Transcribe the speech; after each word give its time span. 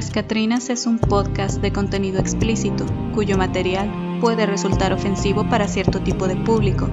Las 0.00 0.10
Catrinas 0.10 0.70
es 0.70 0.86
un 0.86 0.98
podcast 0.98 1.60
de 1.60 1.74
contenido 1.74 2.20
explícito, 2.20 2.86
cuyo 3.14 3.36
material 3.36 4.18
puede 4.18 4.46
resultar 4.46 4.94
ofensivo 4.94 5.46
para 5.50 5.68
cierto 5.68 6.00
tipo 6.00 6.26
de 6.26 6.36
público. 6.36 6.88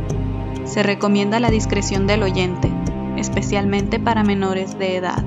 Se 0.66 0.84
recomienda 0.84 1.40
la 1.40 1.50
discreción 1.50 2.06
del 2.06 2.22
oyente, 2.24 2.70
especialmente 3.16 3.98
para 3.98 4.26
menores 4.26 4.78
de 4.78 4.98
edad. 4.98 5.24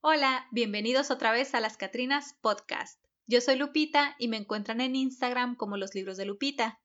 Hola, 0.00 0.48
bienvenidos 0.50 1.12
otra 1.12 1.30
vez 1.30 1.54
a 1.54 1.60
Las 1.60 1.76
Catrinas 1.76 2.36
Podcast. 2.40 3.00
Yo 3.28 3.40
soy 3.40 3.54
Lupita 3.54 4.16
y 4.18 4.26
me 4.26 4.36
encuentran 4.36 4.80
en 4.80 4.96
Instagram 4.96 5.54
como 5.54 5.76
los 5.76 5.94
libros 5.94 6.16
de 6.16 6.26
Lupita. 6.26 6.80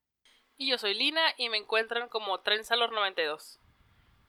Y 0.55 0.69
yo 0.69 0.77
soy 0.77 0.93
Lina 0.93 1.23
y 1.35 1.49
me 1.49 1.57
encuentran 1.57 2.09
como 2.09 2.43
Trenzalor92. 2.43 3.57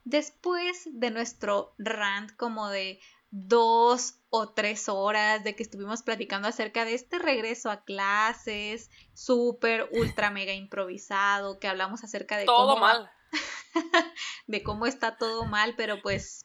Después 0.05 0.89
de 0.91 1.11
nuestro 1.11 1.75
rant 1.79 2.35
como 2.37 2.69
de 2.71 2.99
dos 3.33 4.19
o 4.29 4.51
tres 4.51 4.91
horas 4.91 5.43
de 5.43 5.57
que 5.57 5.63
estuvimos 5.63 6.03
platicando 6.03 6.47
acerca 6.47 6.85
de 6.85 6.93
este 6.93 7.19
regreso 7.19 7.71
a 7.71 7.83
clases, 7.83 8.91
súper, 9.15 9.89
ultra, 9.91 10.31
mega 10.31 10.53
improvisado, 10.53 11.59
que 11.59 11.67
hablamos 11.67 12.05
acerca 12.05 12.37
de 12.37 12.45
todo 12.45 12.77
mal. 12.77 13.11
de 14.47 14.63
cómo 14.63 14.87
está 14.87 15.17
todo 15.17 15.47
mal, 15.47 15.75
pero 15.77 16.03
pues 16.03 16.45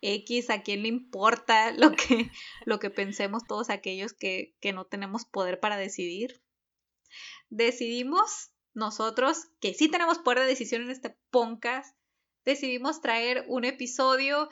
X, 0.00 0.48
¿a 0.48 0.62
quién 0.62 0.82
le 0.82 0.88
importa 0.88 1.72
lo 1.72 1.92
que, 1.92 2.30
lo 2.64 2.78
que 2.78 2.88
pensemos 2.88 3.44
todos 3.46 3.68
aquellos 3.68 4.14
que, 4.14 4.56
que 4.60 4.72
no 4.72 4.86
tenemos 4.86 5.26
poder 5.26 5.60
para 5.60 5.76
decidir? 5.76 6.42
Decidimos 7.50 8.50
nosotros, 8.72 9.48
que 9.60 9.74
sí 9.74 9.90
tenemos 9.90 10.18
poder 10.18 10.40
de 10.40 10.46
decisión 10.46 10.82
en 10.82 10.90
este 10.90 11.16
podcast, 11.30 11.94
decidimos 12.46 13.02
traer 13.02 13.44
un 13.46 13.64
episodio 13.64 14.48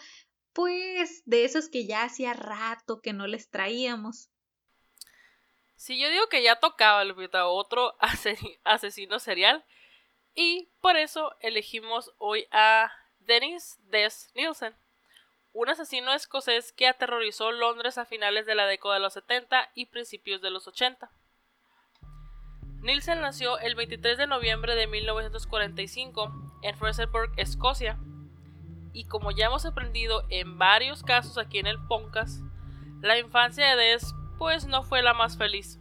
pues 0.53 1.23
de 1.25 1.45
esos 1.45 1.69
que 1.69 1.87
ya 1.87 2.05
hacía 2.05 2.35
rato 2.35 3.01
que 3.01 3.13
no 3.13 3.27
les 3.27 3.51
traíamos. 3.51 4.29
Sí, 5.77 5.99
yo 5.99 6.11
digo 6.11 6.29
que 6.29 6.43
ya 6.43 6.61
tocaba 6.61 7.03
el 7.03 7.15
otro 7.45 7.97
asesino 8.65 9.19
serial 9.19 9.65
y 10.35 10.71
por 10.81 10.97
eso 10.97 11.35
elegimos 11.41 12.13
hoy 12.19 12.47
a 12.53 12.93
Dennis 13.19 13.79
Des 13.91 14.31
Nielsen, 14.35 14.75
un 15.53 15.69
asesino 15.69 16.13
escocés 16.15 16.73
que 16.73 16.87
aterrorizó 16.87 17.53
Londres 17.53 17.99
a 17.99 18.07
finales 18.07 18.47
de 18.47 18.55
la 18.55 18.67
década 18.67 18.95
de 18.95 19.01
los 19.01 19.13
70 19.15 19.71
y 19.75 19.87
principios 19.87 20.41
de 20.41 20.51
los 20.51 20.67
80. 20.69 21.11
Nielsen 22.81 23.21
nació 23.21 23.59
el 23.59 23.75
23 23.75 24.19
de 24.19 24.27
noviembre 24.27 24.75
de 24.75 24.87
1945 24.87 26.61
en 26.63 26.77
Fraserburgh, 26.77 27.33
Escocia, 27.37 27.99
y 28.93 29.05
como 29.05 29.31
ya 29.31 29.47
hemos 29.47 29.65
aprendido 29.67 30.25
en 30.29 30.59
varios 30.59 31.03
casos 31.03 31.39
aquí 31.39 31.59
en 31.59 31.67
el 31.67 31.79
Poncas, 31.87 32.43
la 33.01 33.19
infancia 33.19 33.67
de 33.67 33.77
Des 33.77 34.15
pues 34.39 34.67
no 34.67 34.83
fue 34.83 35.03
la 35.03 35.15
más 35.15 35.37
feliz. 35.37 35.79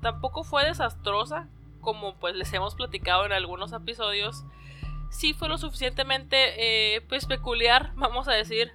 Tampoco 0.00 0.42
fue 0.42 0.64
desastrosa, 0.64 1.48
como 1.80 2.16
pues 2.16 2.34
les 2.34 2.52
hemos 2.52 2.74
platicado 2.74 3.24
en 3.26 3.32
algunos 3.32 3.72
episodios. 3.72 4.44
Sí 5.10 5.34
fue 5.34 5.48
lo 5.48 5.58
suficientemente 5.58 6.96
eh, 6.96 7.00
pues 7.02 7.26
peculiar, 7.26 7.92
vamos 7.96 8.28
a 8.28 8.32
decir, 8.32 8.72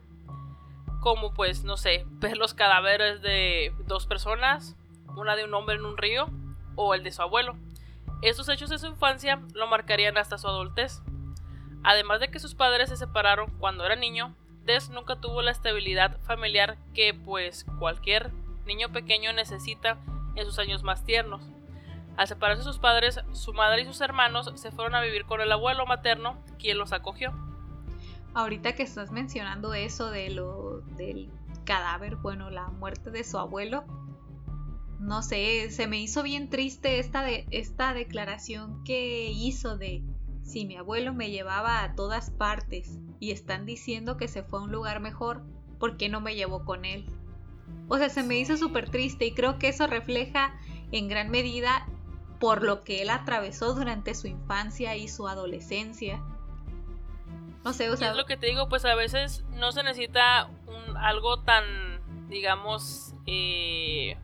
como 1.02 1.34
pues 1.34 1.64
no 1.64 1.78
sé, 1.78 2.06
ver 2.12 2.38
los 2.38 2.54
cadáveres 2.54 3.22
de 3.22 3.74
dos 3.86 4.08
personas, 4.08 4.76
una 5.16 5.36
de 5.36 5.44
un 5.44 5.54
hombre 5.54 5.76
en 5.76 5.86
un 5.86 5.98
río 5.98 6.30
o 6.76 6.94
el 6.94 7.04
de 7.04 7.12
su 7.12 7.22
abuelo. 7.22 7.56
Estos 8.22 8.50
hechos 8.50 8.70
de 8.70 8.80
su 8.80 8.88
infancia 8.88 9.42
lo 9.54 9.68
marcarían 9.68 10.18
hasta 10.18 10.38
su 10.38 10.48
adultez. 10.48 11.02
Además 11.88 12.20
de 12.20 12.28
que 12.28 12.40
sus 12.40 12.54
padres 12.54 12.90
se 12.90 12.98
separaron 12.98 13.50
cuando 13.60 13.86
era 13.86 13.96
niño, 13.96 14.36
Des 14.66 14.90
nunca 14.90 15.16
tuvo 15.16 15.42
la 15.42 15.52
estabilidad 15.52 16.20
familiar 16.24 16.78
que 16.94 17.14
pues 17.14 17.66
cualquier 17.80 18.34
niño 18.66 18.92
pequeño 18.92 19.32
necesita 19.32 19.98
en 20.36 20.46
sus 20.46 20.60
años 20.60 20.84
más 20.84 21.06
tiernos. 21.06 21.42
Al 22.18 22.28
separarse 22.28 22.64
sus 22.64 22.78
padres, 22.78 23.22
su 23.32 23.54
madre 23.54 23.84
y 23.84 23.86
sus 23.86 24.02
hermanos 24.02 24.52
se 24.56 24.70
fueron 24.70 24.96
a 24.96 25.02
vivir 25.02 25.24
con 25.24 25.40
el 25.40 25.50
abuelo 25.50 25.86
materno, 25.86 26.38
quien 26.60 26.78
los 26.78 26.92
acogió. 26.92 27.32
Ahorita 28.34 28.76
que 28.76 28.84
estás 28.84 29.12
mencionando 29.12 29.74
eso 29.74 30.12
de 30.12 30.30
lo 30.30 30.82
del 30.98 31.32
cadáver, 31.64 32.18
bueno, 32.18 32.50
la 32.50 32.68
muerte 32.68 33.12
de 33.12 33.24
su 33.24 33.38
abuelo, 33.38 33.86
no 35.00 35.22
sé, 35.22 35.70
se 35.72 35.88
me 35.88 36.02
hizo 36.02 36.22
bien 36.22 36.50
triste 36.50 37.00
esta, 37.00 37.24
de, 37.24 37.48
esta 37.52 37.94
declaración 37.94 38.84
que 38.84 39.30
hizo 39.30 39.78
de 39.78 40.04
si 40.48 40.66
mi 40.66 40.78
abuelo 40.78 41.14
me 41.14 41.30
llevaba 41.30 41.84
a 41.84 41.94
todas 41.94 42.32
partes 42.32 43.00
y 43.20 43.32
están 43.32 43.66
diciendo 43.66 44.16
que 44.16 44.30
se 44.30 44.44
fue 44.44 44.60
a 44.60 44.64
un 44.64 44.72
lugar 44.72 45.02
mejor, 45.02 45.44
¿por 45.78 45.98
qué 45.98 46.08
no 46.08 46.22
me 46.22 46.36
llevó 46.36 46.64
con 46.64 46.86
él? 46.86 47.06
O 47.90 47.98
sea, 47.98 48.10
se 48.10 48.24
me 48.24 48.40
hizo 48.40 48.56
súper 48.56 48.90
triste 48.90 49.26
y 49.26 49.34
creo 49.34 49.60
que 49.60 49.68
eso 49.68 49.88
refleja 49.88 50.58
en 50.94 51.10
gran 51.10 51.30
medida 51.30 51.86
por 52.40 52.64
lo 52.64 52.86
que 52.86 53.02
él 53.02 53.10
atravesó 53.10 53.74
durante 53.74 54.16
su 54.16 54.28
infancia 54.28 54.96
y 54.96 55.10
su 55.10 55.28
adolescencia. 55.28 56.24
No 57.66 57.74
sé, 57.74 57.90
o 57.90 57.98
sea... 57.98 58.12
es 58.12 58.16
lo 58.16 58.26
que 58.26 58.38
te 58.38 58.48
digo, 58.48 58.70
pues 58.70 58.86
a 58.86 58.96
veces 58.96 59.44
no 59.52 59.74
se 59.74 59.84
necesita 59.84 60.50
un, 60.66 60.96
algo 60.96 61.42
tan, 61.42 62.30
digamos, 62.30 63.14
eh, 63.26 64.18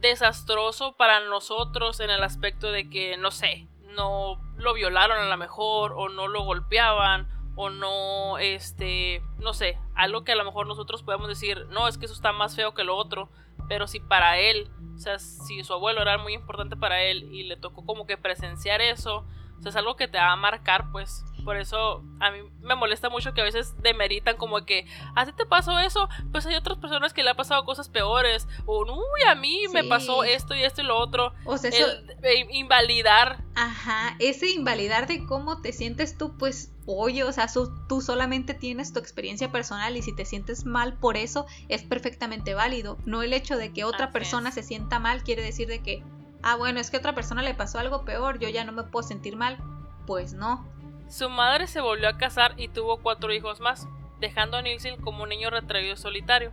desastroso 0.00 0.96
para 0.96 1.20
nosotros 1.20 2.00
en 2.00 2.08
el 2.08 2.22
aspecto 2.22 2.72
de 2.72 2.88
que, 2.88 3.18
no 3.18 3.30
sé, 3.30 3.68
no 3.94 4.40
lo 4.56 4.74
violaron 4.74 5.18
a 5.18 5.28
lo 5.28 5.36
mejor 5.36 5.92
o 5.96 6.08
no 6.08 6.28
lo 6.28 6.42
golpeaban 6.42 7.28
o 7.56 7.70
no, 7.70 8.38
este, 8.38 9.22
no 9.38 9.54
sé, 9.54 9.78
algo 9.94 10.24
que 10.24 10.32
a 10.32 10.36
lo 10.36 10.44
mejor 10.44 10.66
nosotros 10.66 11.02
podemos 11.02 11.28
decir, 11.28 11.66
no, 11.70 11.86
es 11.86 11.98
que 11.98 12.06
eso 12.06 12.14
está 12.14 12.32
más 12.32 12.56
feo 12.56 12.74
que 12.74 12.84
lo 12.84 12.96
otro, 12.96 13.30
pero 13.68 13.86
si 13.86 14.00
para 14.00 14.38
él, 14.38 14.70
o 14.94 14.98
sea, 14.98 15.18
si 15.18 15.62
su 15.62 15.72
abuelo 15.72 16.02
era 16.02 16.18
muy 16.18 16.34
importante 16.34 16.76
para 16.76 17.02
él 17.02 17.28
y 17.32 17.44
le 17.44 17.56
tocó 17.56 17.86
como 17.86 18.06
que 18.06 18.16
presenciar 18.16 18.80
eso, 18.80 19.24
o 19.58 19.62
sea, 19.62 19.70
es 19.70 19.76
algo 19.76 19.96
que 19.96 20.08
te 20.08 20.18
va 20.18 20.32
a 20.32 20.36
marcar, 20.36 20.90
pues. 20.90 21.24
Por 21.44 21.56
eso 21.56 22.02
a 22.20 22.30
mí 22.30 22.38
me 22.62 22.74
molesta 22.74 23.10
mucho 23.10 23.34
que 23.34 23.42
a 23.42 23.44
veces 23.44 23.74
demeritan 23.82 24.36
como 24.36 24.64
que, 24.64 24.86
¿a 25.14 25.26
ti 25.26 25.32
te 25.32 25.44
pasó 25.44 25.78
eso? 25.78 26.08
Pues 26.32 26.46
hay 26.46 26.54
otras 26.54 26.78
personas 26.78 27.12
que 27.12 27.22
le 27.22 27.30
ha 27.30 27.34
pasado 27.34 27.64
cosas 27.64 27.88
peores. 27.88 28.48
O, 28.66 28.82
uy, 28.82 29.22
a 29.28 29.34
mí 29.34 29.66
me 29.72 29.84
pasó 29.84 30.24
esto 30.24 30.54
y 30.54 30.64
esto 30.64 30.80
y 30.80 30.84
lo 30.84 30.96
otro. 30.96 31.34
O 31.44 31.58
sea, 31.58 31.70
eso... 31.70 31.86
El, 32.22 32.48
invalidar. 32.50 33.42
Ajá, 33.54 34.16
ese 34.18 34.50
invalidar 34.50 35.06
de 35.06 35.24
cómo 35.26 35.60
te 35.60 35.72
sientes 35.72 36.16
tú, 36.16 36.36
pues, 36.36 36.72
oye, 36.86 37.24
o 37.24 37.32
sea, 37.32 37.46
tú 37.88 38.00
solamente 38.00 38.54
tienes 38.54 38.92
tu 38.92 38.98
experiencia 38.98 39.52
personal 39.52 39.96
y 39.96 40.02
si 40.02 40.14
te 40.14 40.24
sientes 40.24 40.64
mal 40.64 40.94
por 40.94 41.16
eso 41.16 41.46
es 41.68 41.82
perfectamente 41.82 42.54
válido. 42.54 42.98
No 43.04 43.22
el 43.22 43.32
hecho 43.32 43.56
de 43.56 43.72
que 43.72 43.84
otra 43.84 44.10
persona 44.10 44.50
se 44.50 44.62
sienta 44.62 44.98
mal 44.98 45.22
quiere 45.22 45.42
decir 45.42 45.68
de 45.68 45.82
que, 45.82 46.02
ah, 46.42 46.56
bueno, 46.56 46.80
es 46.80 46.90
que 46.90 46.96
a 46.96 47.00
otra 47.00 47.14
persona 47.14 47.42
le 47.42 47.54
pasó 47.54 47.78
algo 47.78 48.04
peor, 48.04 48.38
yo 48.38 48.48
ya 48.48 48.64
no 48.64 48.72
me 48.72 48.84
puedo 48.84 49.06
sentir 49.06 49.36
mal. 49.36 49.58
Pues 50.06 50.34
no, 50.34 50.66
su 51.08 51.28
madre 51.28 51.66
se 51.66 51.80
volvió 51.80 52.08
a 52.08 52.16
casar 52.16 52.54
y 52.56 52.68
tuvo 52.68 52.98
cuatro 52.98 53.32
hijos 53.32 53.60
más, 53.60 53.86
dejando 54.20 54.56
a 54.56 54.62
Nilsen 54.62 55.00
como 55.00 55.22
un 55.22 55.28
niño 55.28 55.50
retraído 55.50 55.94
y 55.94 55.96
solitario. 55.96 56.52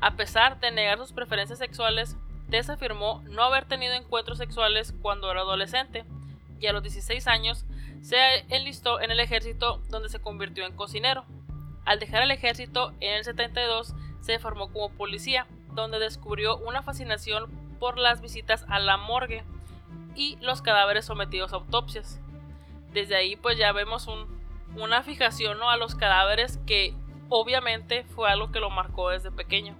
A 0.00 0.16
pesar 0.16 0.60
de 0.60 0.70
negar 0.70 0.98
sus 0.98 1.12
preferencias 1.12 1.58
sexuales, 1.58 2.16
Tess 2.50 2.70
afirmó 2.70 3.22
no 3.26 3.42
haber 3.42 3.64
tenido 3.64 3.94
encuentros 3.94 4.38
sexuales 4.38 4.94
cuando 5.02 5.30
era 5.30 5.40
adolescente 5.40 6.04
y 6.60 6.66
a 6.66 6.72
los 6.72 6.82
16 6.82 7.26
años 7.26 7.64
se 8.02 8.16
enlistó 8.48 9.00
en 9.00 9.10
el 9.10 9.20
ejército 9.20 9.82
donde 9.88 10.08
se 10.08 10.20
convirtió 10.20 10.66
en 10.66 10.76
cocinero. 10.76 11.24
Al 11.84 11.98
dejar 11.98 12.22
el 12.22 12.30
ejército 12.30 12.92
en 13.00 13.14
el 13.14 13.24
72 13.24 13.94
se 14.20 14.38
formó 14.38 14.72
como 14.72 14.90
policía, 14.90 15.46
donde 15.72 15.98
descubrió 15.98 16.56
una 16.58 16.82
fascinación 16.82 17.50
por 17.78 17.98
las 17.98 18.20
visitas 18.20 18.64
a 18.68 18.78
la 18.78 18.96
morgue 18.96 19.42
y 20.14 20.36
los 20.40 20.62
cadáveres 20.62 21.06
sometidos 21.06 21.52
a 21.52 21.56
autopsias 21.56 22.20
desde 22.94 23.16
ahí 23.16 23.36
pues 23.36 23.58
ya 23.58 23.72
vemos 23.72 24.08
una 24.76 25.02
fijación 25.02 25.58
a 25.62 25.76
los 25.76 25.94
cadáveres 25.94 26.58
que 26.66 26.94
obviamente 27.28 28.04
fue 28.04 28.30
algo 28.30 28.50
que 28.52 28.60
lo 28.60 28.70
marcó 28.70 29.10
desde 29.10 29.30
pequeño. 29.30 29.76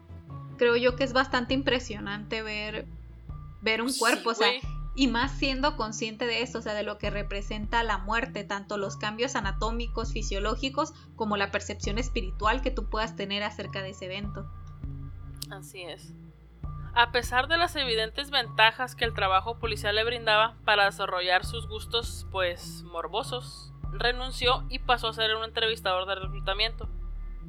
Creo 0.58 0.76
yo 0.76 0.96
que 0.96 1.04
es 1.04 1.12
bastante 1.12 1.54
impresionante 1.54 2.42
ver, 2.42 2.86
ver 3.62 3.80
un 3.80 3.92
cuerpo, 3.92 4.30
o 4.30 4.34
sea, 4.34 4.50
y 4.96 5.08
más 5.08 5.32
siendo 5.32 5.76
consciente 5.76 6.26
de 6.26 6.42
eso, 6.42 6.58
o 6.58 6.62
sea, 6.62 6.74
de 6.74 6.84
lo 6.84 6.98
que 6.98 7.10
representa 7.10 7.82
la 7.82 7.98
muerte, 7.98 8.44
tanto 8.44 8.76
los 8.76 8.96
cambios 8.96 9.34
anatómicos, 9.34 10.12
fisiológicos, 10.12 10.92
como 11.16 11.36
la 11.36 11.50
percepción 11.50 11.98
espiritual 11.98 12.62
que 12.62 12.70
tú 12.70 12.88
puedas 12.88 13.16
tener 13.16 13.42
acerca 13.42 13.82
de 13.82 13.90
ese 13.90 14.04
evento. 14.04 14.48
Así 15.50 15.82
es. 15.82 16.12
A 16.96 17.10
pesar 17.10 17.48
de 17.48 17.56
las 17.56 17.74
evidentes 17.74 18.30
ventajas 18.30 18.94
que 18.94 19.04
el 19.04 19.14
trabajo 19.14 19.58
policial 19.58 19.96
le 19.96 20.04
brindaba 20.04 20.54
para 20.64 20.84
desarrollar 20.84 21.44
sus 21.44 21.66
gustos, 21.66 22.24
pues, 22.30 22.84
morbosos, 22.84 23.72
renunció 23.90 24.64
y 24.68 24.78
pasó 24.78 25.08
a 25.08 25.12
ser 25.12 25.34
un 25.34 25.42
entrevistador 25.42 26.06
de 26.06 26.14
reclutamiento. 26.14 26.88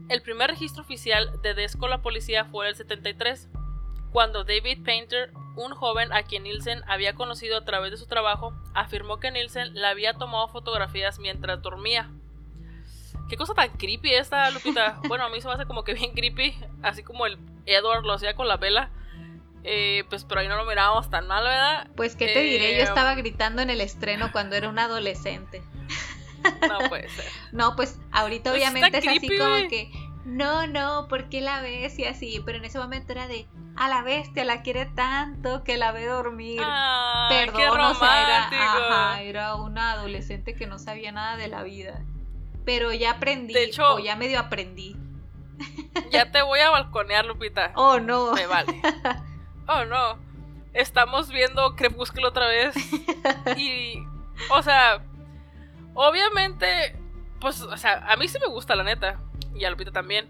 El 0.10 0.24
primer 0.24 0.50
registro 0.50 0.82
oficial 0.82 1.40
de 1.44 1.54
Des 1.54 1.78
con 1.78 1.92
la 1.92 2.02
policía 2.02 2.46
fue 2.46 2.66
en 2.66 2.70
el 2.70 2.76
73, 2.76 3.48
cuando 4.12 4.46
David 4.46 4.84
Painter, 4.84 5.32
un 5.56 5.76
joven 5.76 6.12
a 6.12 6.24
quien 6.24 6.44
Nielsen 6.44 6.82
había 6.88 7.14
conocido 7.14 7.58
a 7.58 7.66
través 7.66 7.92
de 7.92 7.98
su 7.98 8.08
trabajo, 8.08 8.52
afirmó 8.74 9.20
que 9.20 9.30
Nielsen 9.30 9.76
le 9.76 9.86
había 9.86 10.16
tomado 10.16 10.48
fotografías 10.48 11.20
mientras 11.20 11.62
dormía. 11.62 12.10
Qué 13.30 13.38
cosa 13.38 13.54
tan 13.54 13.70
creepy 13.70 14.12
esta, 14.14 14.50
Lupita. 14.50 15.00
Bueno, 15.08 15.26
a 15.26 15.30
mí 15.30 15.40
se 15.40 15.48
me 15.48 15.54
hace 15.54 15.66
como 15.68 15.84
que 15.84 15.94
bien 15.94 16.14
creepy, 16.14 16.56
así 16.82 17.04
como 17.04 17.28
el 17.28 17.38
Edward 17.68 18.06
lo 18.06 18.14
hacía 18.14 18.36
con 18.36 18.48
la 18.48 18.58
vela. 18.58 18.90
Eh, 19.68 20.04
pues 20.10 20.24
pero 20.26 20.42
ahí 20.42 20.48
no 20.48 20.58
lo 20.58 20.66
mirábamos 20.66 21.10
tan 21.10 21.28
mal, 21.28 21.44
¿verdad? 21.44 21.88
Pues 21.96 22.16
qué 22.16 22.28
te 22.28 22.42
diré, 22.42 22.74
yo 22.76 22.82
Eh, 22.82 22.84
estaba 22.84 23.16
gritando 23.16 23.62
en 23.64 23.72
el 23.72 23.82
estreno 23.82 24.32
cuando 24.32 24.56
era 24.56 24.70
un 24.70 24.80
adolescente. 24.80 25.64
No 26.70 26.78
puede 26.90 27.10
ser. 27.10 27.26
No, 27.52 27.76
pues 27.76 28.00
ahorita 28.12 28.52
Pues 28.52 28.62
obviamente 28.62 28.98
es 29.00 29.08
así 29.08 29.38
como 29.38 29.68
que, 29.68 29.90
no, 30.26 30.68
no, 30.68 31.08
¿por 31.08 31.30
qué 31.30 31.42
la 31.42 31.62
ves? 31.62 31.98
Y 31.98 32.06
así, 32.06 32.42
pero 32.46 32.60
en 32.60 32.66
ese 32.66 32.78
momento 32.78 33.14
era 33.14 33.28
de, 33.28 33.48
a 33.76 33.90
la 33.90 34.04
bestia, 34.04 34.46
la 34.46 34.62
quiere 34.62 34.86
tanto 34.86 35.64
que 35.64 35.78
la 35.78 35.92
ve 35.92 36.06
dormir. 36.06 36.62
Ah, 36.64 37.28
Perdón, 37.30 37.56
qué 37.58 37.68
o 37.70 37.96
sea, 37.96 38.24
era, 38.24 38.48
ajá, 38.52 39.22
era 39.24 39.56
una 39.56 39.94
adolescente 39.94 40.54
que 40.54 40.68
no 40.68 40.78
sabía 40.78 41.12
nada 41.12 41.38
de 41.38 41.48
la 41.48 41.64
vida. 41.64 42.04
Pero 42.66 42.94
ya 42.94 43.12
aprendí, 43.12 43.54
De 43.56 43.64
hecho- 43.64 43.96
o 43.96 44.00
ya 44.00 44.16
medio 44.16 44.40
aprendí. 44.40 44.96
Ya 46.12 46.32
te 46.32 46.42
voy 46.44 46.60
a 46.60 46.70
balconear, 46.70 47.26
Lupita. 47.26 47.72
Oh, 47.76 48.00
no. 48.00 48.34
Me 48.34 48.46
vale. 48.46 48.82
Oh, 49.68 49.86
no. 49.86 50.18
Estamos 50.74 51.30
viendo 51.30 51.76
Crepúsculo 51.76 52.30
otra 52.30 52.48
vez. 52.48 52.76
Y, 53.58 54.04
o 54.52 54.62
sea, 54.62 55.02
obviamente, 55.94 56.96
pues, 57.40 57.62
o 57.62 57.78
sea, 57.78 58.06
a 58.12 58.16
mí 58.18 58.28
sí 58.28 58.38
me 58.40 58.48
gusta, 58.48 58.76
la 58.76 58.84
neta. 58.84 59.20
Y 59.56 59.66
a 59.66 59.70
Lupita 59.70 59.92
también. 59.92 60.30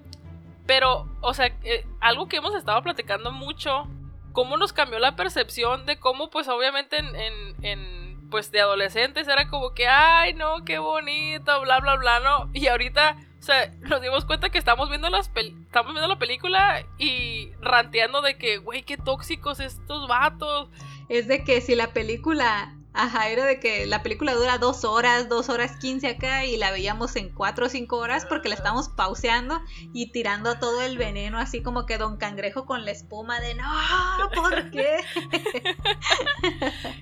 Pero, 0.66 1.08
o 1.22 1.34
sea, 1.34 1.48
eh, 1.64 1.86
algo 2.00 2.28
que 2.28 2.38
hemos 2.38 2.56
estado 2.56 2.82
platicando 2.82 3.32
mucho, 3.32 3.88
cómo 4.34 4.58
nos 4.58 4.74
cambió 4.74 5.00
la 5.00 5.16
percepción 5.16 5.86
de 5.86 6.00
cómo, 6.00 6.30
pues, 6.30 6.48
obviamente 6.48 6.98
en, 6.98 7.16
en, 7.16 7.56
en, 7.66 8.30
pues, 8.30 8.52
de 8.52 8.62
adolescentes 8.62 9.28
era 9.28 9.48
como 9.48 9.74
que, 9.74 9.88
ay, 9.88 10.34
no, 10.34 10.64
qué 10.66 10.78
bonito, 10.80 11.62
bla, 11.62 11.80
bla, 11.80 11.96
bla, 11.96 12.20
¿no? 12.20 12.50
Y 12.54 12.68
ahorita, 12.68 13.18
o 13.40 13.44
sea, 13.44 13.72
nos 13.82 14.02
dimos 14.02 14.26
cuenta 14.26 14.50
que 14.50 14.58
estamos 14.58 14.90
viendo, 14.90 15.10
las 15.10 15.32
pel- 15.34 15.65
estamos 15.76 15.94
viendo 15.94 16.08
la 16.08 16.18
película 16.18 16.86
y 16.98 17.52
ranteando 17.60 18.22
de 18.22 18.38
que, 18.38 18.60
güey, 18.60 18.84
qué 18.84 18.96
tóxicos 18.96 19.60
estos 19.60 20.08
vatos. 20.08 20.70
Es 21.10 21.28
de 21.28 21.44
que 21.44 21.60
si 21.60 21.76
la 21.76 21.92
película, 21.92 22.74
ajá, 22.94 23.28
era 23.28 23.44
de 23.44 23.60
que 23.60 23.86
la 23.86 24.02
película 24.02 24.34
dura 24.36 24.58
dos 24.58 24.86
horas, 24.86 25.28
dos 25.28 25.50
horas 25.50 25.76
quince 25.76 26.08
acá 26.08 26.46
y 26.46 26.56
la 26.56 26.72
veíamos 26.72 27.18
en 27.18 27.28
cuatro 27.28 27.66
o 27.66 27.70
cinco 27.70 27.98
horas 27.98 28.26
porque 28.26 28.48
la 28.48 28.56
estamos 28.56 28.88
pauseando 28.88 29.60
y 29.92 30.14
tirando 30.14 30.58
todo 30.60 30.82
el 30.82 30.98
veneno 30.98 31.40
así 31.40 31.62
como 31.62 31.86
que 31.86 31.98
Don 31.98 32.16
Cangrejo 32.16 32.66
con 32.66 32.86
la 32.86 32.92
espuma 32.92 33.42
de 33.42 33.56
no, 33.56 33.70
¿por 34.34 34.72
qué? 34.72 35.00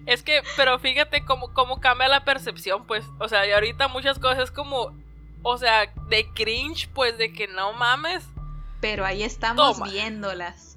Es 0.08 0.24
que, 0.24 0.42
pero 0.58 0.80
fíjate 0.80 1.24
cómo, 1.26 1.54
cómo 1.54 1.80
cambia 1.80 2.08
la 2.08 2.26
percepción, 2.26 2.88
pues. 2.88 3.06
O 3.20 3.28
sea, 3.28 3.46
y 3.46 3.52
ahorita 3.52 3.88
muchas 3.88 4.18
cosas 4.18 4.50
como, 4.50 4.98
o 5.44 5.58
sea, 5.60 5.94
de 6.10 6.28
cringe, 6.34 6.90
pues, 6.92 7.20
de 7.20 7.32
que 7.32 7.48
no 7.48 7.74
mames. 7.74 8.33
Pero 8.84 9.06
ahí 9.06 9.24
estamos 9.24 9.78
Toma. 9.78 9.90
viéndolas. 9.90 10.76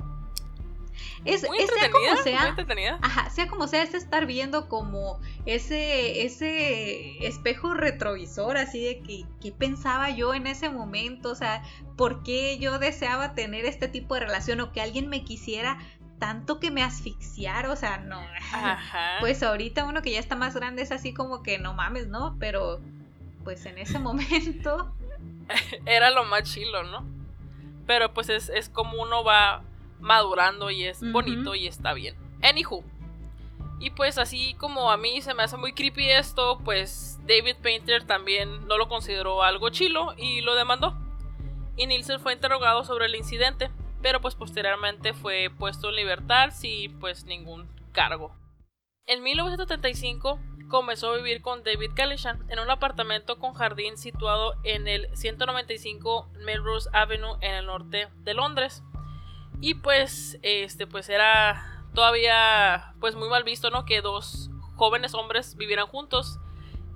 Es, 1.25 1.44
Muy 1.44 1.58
es 1.58 1.69
sea 1.69 1.91
como 1.91 2.17
sea. 2.23 2.99
Ajá, 3.03 3.31
sea 3.31 3.49
como 3.49 3.67
sea, 3.67 3.82
es 3.82 3.94
estar 3.94 4.26
viendo 4.26 4.69
como 4.69 5.19
ese, 5.44 6.25
ese 6.25 7.26
espejo 7.26 7.75
retrovisor, 7.75 8.58
así 8.58 8.85
de 8.85 9.00
que, 9.00 9.25
¿qué 9.41 9.50
pensaba 9.50 10.08
yo 10.11 10.35
en 10.35 10.47
ese 10.47 10.70
momento? 10.70 11.32
O 11.32 11.35
sea, 11.35 11.64
¿por 11.97 12.23
qué 12.23 12.58
yo 12.61 12.79
deseaba 12.79 13.35
tener 13.35 13.64
este 13.64 13.88
tipo 13.88 14.14
de 14.14 14.20
relación 14.20 14.61
o 14.61 14.70
que 14.70 14.81
alguien 14.81 15.08
me 15.08 15.25
quisiera 15.25 15.76
tanto 16.20 16.61
que 16.61 16.70
me 16.70 16.85
asfixiara? 16.85 17.73
O 17.73 17.76
sea, 17.76 17.99
no. 17.99 18.20
Ajá. 18.20 19.17
Pues 19.19 19.43
ahorita 19.43 19.85
uno 19.85 20.00
que 20.00 20.12
ya 20.12 20.20
está 20.20 20.37
más 20.37 20.55
grande 20.55 20.82
es 20.82 20.93
así 20.93 21.12
como 21.12 21.43
que 21.43 21.58
no 21.58 21.75
mames, 21.75 22.06
¿no? 22.06 22.37
Pero 22.38 22.81
pues 23.43 23.67
en 23.67 23.79
ese 23.79 23.99
momento, 23.99 24.94
Era 25.87 26.11
lo 26.11 26.25
más 26.25 26.44
chilo, 26.44 26.85
¿no? 26.85 27.16
Pero 27.87 28.12
pues 28.12 28.29
es, 28.29 28.49
es 28.49 28.69
como 28.69 29.00
uno 29.00 29.25
va 29.25 29.62
madurando 30.00 30.71
y 30.71 30.85
es 30.85 31.00
bonito 31.12 31.55
y 31.55 31.67
está 31.67 31.94
bien. 31.94 32.17
Anywho. 32.43 32.85
Y 33.79 33.91
pues 33.91 34.17
así 34.19 34.55
como 34.55 34.91
a 34.91 34.97
mí 34.97 35.21
se 35.21 35.35
me 35.35 35.43
hace 35.43 35.56
muy 35.56 35.73
creepy 35.73 36.11
esto, 36.11 36.59
pues 36.65 37.19
David 37.27 37.56
Painter 37.62 38.05
también 38.05 38.67
no 38.67 38.79
lo 38.79 38.88
consideró 38.88 39.43
algo 39.43 39.69
chilo 39.69 40.15
y 40.17 40.41
lo 40.41 40.55
demandó. 40.55 40.97
Y 41.77 41.87
Nielsen 41.87 42.21
fue 42.21 42.33
interrogado 42.33 42.85
sobre 42.85 43.06
el 43.06 43.15
incidente, 43.15 43.71
pero 44.00 44.21
pues 44.23 44.35
posteriormente 44.35 45.12
fue 45.12 45.50
puesto 45.59 45.91
en 45.91 45.97
libertad 45.97 46.50
sin 46.53 46.99
pues 46.99 47.27
ningún 47.27 47.69
cargo. 47.93 48.35
En 49.08 49.23
1975 49.23 50.41
comenzó 50.69 51.12
a 51.12 51.17
vivir 51.17 51.41
con 51.41 51.62
David 51.62 51.93
Calichan 51.94 52.44
en 52.50 52.58
un 52.58 52.70
apartamento 52.70 53.38
con 53.38 53.55
jardín 53.55 53.97
situado 53.97 54.56
en 54.64 54.88
el 54.88 55.08
195 55.17 56.29
Melrose 56.44 56.91
Avenue 56.93 57.37
en 57.41 57.55
el 57.55 57.67
norte 57.67 58.08
de 58.25 58.35
Londres. 58.35 58.82
Y 59.61 59.75
pues 59.75 60.41
este 60.43 60.88
pues 60.88 61.08
era 61.08 61.85
todavía 61.94 62.94
pues 62.99 63.14
muy 63.14 63.29
mal 63.29 63.44
visto, 63.44 63.70
¿no? 63.70 63.85
Que 63.85 64.03
dos 64.03 64.50
jóvenes 64.75 65.14
hombres 65.14 65.56
vivieran 65.56 65.87
juntos 65.87 66.41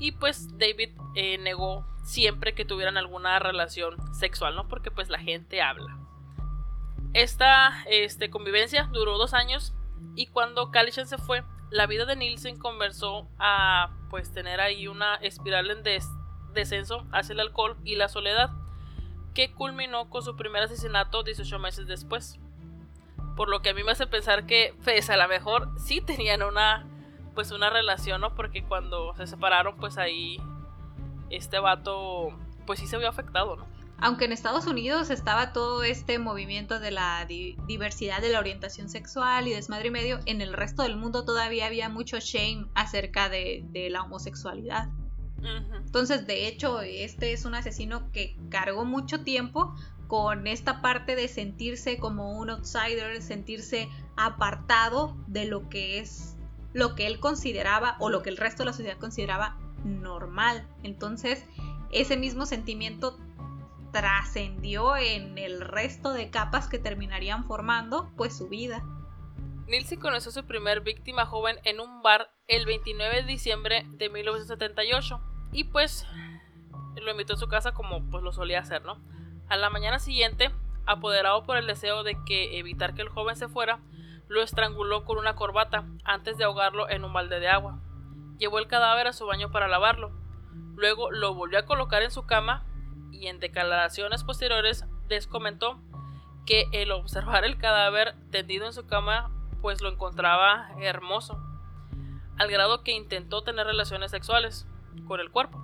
y 0.00 0.10
pues 0.10 0.58
David 0.58 0.90
eh, 1.14 1.38
negó 1.38 1.86
siempre 2.02 2.56
que 2.56 2.64
tuvieran 2.64 2.96
alguna 2.96 3.38
relación 3.38 3.96
sexual, 4.14 4.56
¿no? 4.56 4.66
Porque 4.66 4.90
pues 4.90 5.10
la 5.10 5.20
gente 5.20 5.62
habla. 5.62 5.96
Esta 7.12 7.84
este, 7.88 8.30
convivencia 8.30 8.88
duró 8.92 9.16
dos 9.16 9.32
años 9.32 9.74
y 10.16 10.26
cuando 10.26 10.70
Calichan 10.70 11.06
se 11.06 11.18
fue, 11.18 11.44
la 11.70 11.86
vida 11.86 12.04
de 12.04 12.16
Nielsen 12.16 12.58
comenzó 12.58 13.28
a 13.38 13.90
pues 14.10 14.32
tener 14.32 14.60
ahí 14.60 14.88
una 14.88 15.14
espiral 15.16 15.70
en 15.70 15.82
des- 15.82 16.08
descenso 16.52 17.06
hacia 17.12 17.32
el 17.34 17.40
alcohol 17.40 17.76
y 17.84 17.94
la 17.96 18.08
soledad 18.08 18.50
que 19.34 19.52
culminó 19.52 20.10
con 20.10 20.22
su 20.22 20.34
primer 20.34 20.62
asesinato 20.64 21.22
18 21.22 21.58
meses 21.60 21.86
después. 21.86 22.40
Por 23.36 23.48
lo 23.48 23.62
que 23.62 23.70
a 23.70 23.74
mí 23.74 23.84
me 23.84 23.92
hace 23.92 24.06
pensar 24.08 24.46
que 24.46 24.74
pues 24.84 25.08
a 25.10 25.16
lo 25.16 25.28
mejor 25.28 25.70
sí 25.78 26.00
tenían 26.00 26.42
una 26.42 26.86
pues 27.34 27.52
una 27.52 27.70
relación, 27.70 28.20
¿no? 28.20 28.34
Porque 28.34 28.64
cuando 28.64 29.14
se 29.14 29.26
separaron 29.28 29.76
pues 29.76 29.96
ahí 29.98 30.38
este 31.30 31.60
vato 31.60 32.30
pues 32.66 32.80
sí 32.80 32.88
se 32.88 32.98
vio 32.98 33.08
afectado, 33.08 33.54
¿no? 33.56 33.66
Aunque 34.00 34.24
en 34.24 34.32
Estados 34.32 34.66
Unidos 34.66 35.10
estaba 35.10 35.52
todo 35.52 35.82
este 35.82 36.18
movimiento 36.18 36.80
de 36.80 36.90
la 36.90 37.24
di- 37.26 37.56
diversidad 37.66 38.20
de 38.20 38.30
la 38.30 38.38
orientación 38.38 38.88
sexual 38.88 39.48
y 39.48 39.52
desmadre 39.52 39.88
y 39.88 39.90
medio, 39.90 40.20
en 40.26 40.40
el 40.40 40.52
resto 40.52 40.82
del 40.82 40.96
mundo 40.96 41.24
todavía 41.24 41.66
había 41.66 41.88
mucho 41.88 42.18
shame 42.18 42.66
acerca 42.74 43.28
de, 43.28 43.64
de 43.70 43.90
la 43.90 44.02
homosexualidad. 44.02 44.88
Entonces, 45.86 46.26
de 46.26 46.48
hecho, 46.48 46.82
este 46.82 47.32
es 47.32 47.46
un 47.46 47.54
asesino 47.54 48.10
que 48.12 48.36
cargó 48.50 48.84
mucho 48.84 49.22
tiempo 49.22 49.74
con 50.06 50.46
esta 50.46 50.82
parte 50.82 51.16
de 51.16 51.28
sentirse 51.28 51.98
como 51.98 52.32
un 52.38 52.50
outsider, 52.50 53.22
sentirse 53.22 53.88
apartado 54.16 55.16
de 55.28 55.46
lo 55.46 55.68
que 55.70 55.98
es 55.98 56.36
lo 56.72 56.94
que 56.94 57.06
él 57.06 57.20
consideraba 57.20 57.96
o 58.00 58.10
lo 58.10 58.22
que 58.22 58.28
el 58.28 58.36
resto 58.36 58.62
de 58.62 58.66
la 58.66 58.72
sociedad 58.72 58.98
consideraba 58.98 59.56
normal. 59.84 60.68
Entonces, 60.82 61.44
ese 61.90 62.16
mismo 62.16 62.44
sentimiento 62.44 63.18
trascendió 63.92 64.96
en 64.96 65.38
el 65.38 65.60
resto 65.60 66.12
de 66.12 66.30
capas 66.30 66.68
que 66.68 66.78
terminarían 66.78 67.44
formando 67.44 68.10
pues 68.16 68.36
su 68.36 68.48
vida. 68.48 68.82
Nielsen 69.66 70.00
conoció 70.00 70.30
a 70.30 70.34
su 70.34 70.46
primer 70.46 70.80
víctima 70.80 71.26
joven 71.26 71.58
en 71.64 71.80
un 71.80 72.02
bar 72.02 72.32
el 72.48 72.66
29 72.66 73.16
de 73.16 73.22
diciembre 73.22 73.86
de 73.90 74.08
1978 74.08 75.20
y 75.52 75.64
pues 75.64 76.06
lo 76.96 77.10
invitó 77.10 77.34
a 77.34 77.36
su 77.36 77.48
casa 77.48 77.72
como 77.72 78.08
pues 78.10 78.22
lo 78.22 78.32
solía 78.32 78.60
hacer, 78.60 78.84
¿no? 78.84 78.98
A 79.48 79.56
la 79.56 79.70
mañana 79.70 79.98
siguiente, 79.98 80.50
apoderado 80.86 81.44
por 81.44 81.56
el 81.56 81.66
deseo 81.66 82.02
de 82.02 82.16
que 82.24 82.58
evitar 82.58 82.94
que 82.94 83.02
el 83.02 83.08
joven 83.08 83.36
se 83.36 83.48
fuera, 83.48 83.80
lo 84.28 84.42
estranguló 84.42 85.04
con 85.04 85.18
una 85.18 85.34
corbata 85.34 85.84
antes 86.04 86.36
de 86.36 86.44
ahogarlo 86.44 86.88
en 86.88 87.04
un 87.04 87.12
balde 87.12 87.40
de 87.40 87.48
agua. 87.48 87.80
Llevó 88.38 88.58
el 88.58 88.68
cadáver 88.68 89.06
a 89.06 89.12
su 89.12 89.26
baño 89.26 89.50
para 89.50 89.68
lavarlo. 89.68 90.12
Luego 90.76 91.10
lo 91.10 91.34
volvió 91.34 91.58
a 91.58 91.66
colocar 91.66 92.02
en 92.02 92.10
su 92.10 92.26
cama 92.26 92.64
y 93.20 93.28
en 93.28 93.38
declaraciones 93.38 94.24
posteriores 94.24 94.84
descomentó 95.08 95.78
que 96.46 96.66
el 96.72 96.90
observar 96.90 97.44
el 97.44 97.58
cadáver 97.58 98.14
tendido 98.30 98.66
en 98.66 98.72
su 98.72 98.86
cama 98.86 99.30
pues 99.60 99.82
lo 99.82 99.90
encontraba 99.90 100.70
hermoso, 100.80 101.38
al 102.38 102.50
grado 102.50 102.82
que 102.82 102.92
intentó 102.92 103.42
tener 103.42 103.66
relaciones 103.66 104.10
sexuales 104.10 104.66
con 105.06 105.20
el 105.20 105.30
cuerpo 105.30 105.62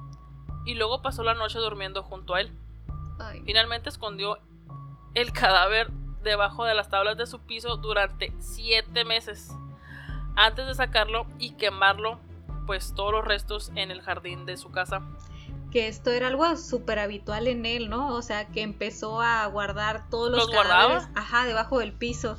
y 0.67 0.75
luego 0.75 1.01
pasó 1.01 1.23
la 1.23 1.35
noche 1.35 1.59
durmiendo 1.59 2.03
junto 2.03 2.35
a 2.35 2.43
él. 2.43 2.53
Finalmente 3.47 3.89
escondió 3.89 4.39
el 5.15 5.33
cadáver 5.33 5.91
debajo 6.23 6.65
de 6.65 6.75
las 6.75 6.91
tablas 6.91 7.17
de 7.17 7.27
su 7.27 7.41
piso 7.41 7.79
durante 7.79 8.35
siete 8.39 9.05
meses 9.05 9.51
antes 10.35 10.67
de 10.67 10.75
sacarlo 10.75 11.27
y 11.39 11.57
quemarlo 11.57 12.21
pues 12.67 12.95
todos 12.95 13.13
los 13.13 13.25
restos 13.25 13.73
en 13.77 13.91
el 13.91 14.03
jardín 14.03 14.45
de 14.45 14.59
su 14.59 14.71
casa. 14.71 15.01
Que 15.77 15.89
esto 15.89 16.11
era 16.11 16.29
algo 16.29 16.57
súper 16.57 16.99
habitual 16.99 17.47
en 17.49 17.67
él, 17.67 17.91
¿no? 17.91 18.15
O 18.15 18.23
sea, 18.23 18.47
que 18.47 18.63
empezó 18.63 19.21
a 19.21 19.45
guardar 19.45 20.09
todos 20.09 20.31
los, 20.31 20.47
¿Los 20.47 20.49
guardaba? 20.49 20.87
cadáveres, 20.87 21.09
ajá, 21.15 21.45
debajo 21.45 21.81
del 21.81 21.93
piso. 21.93 22.39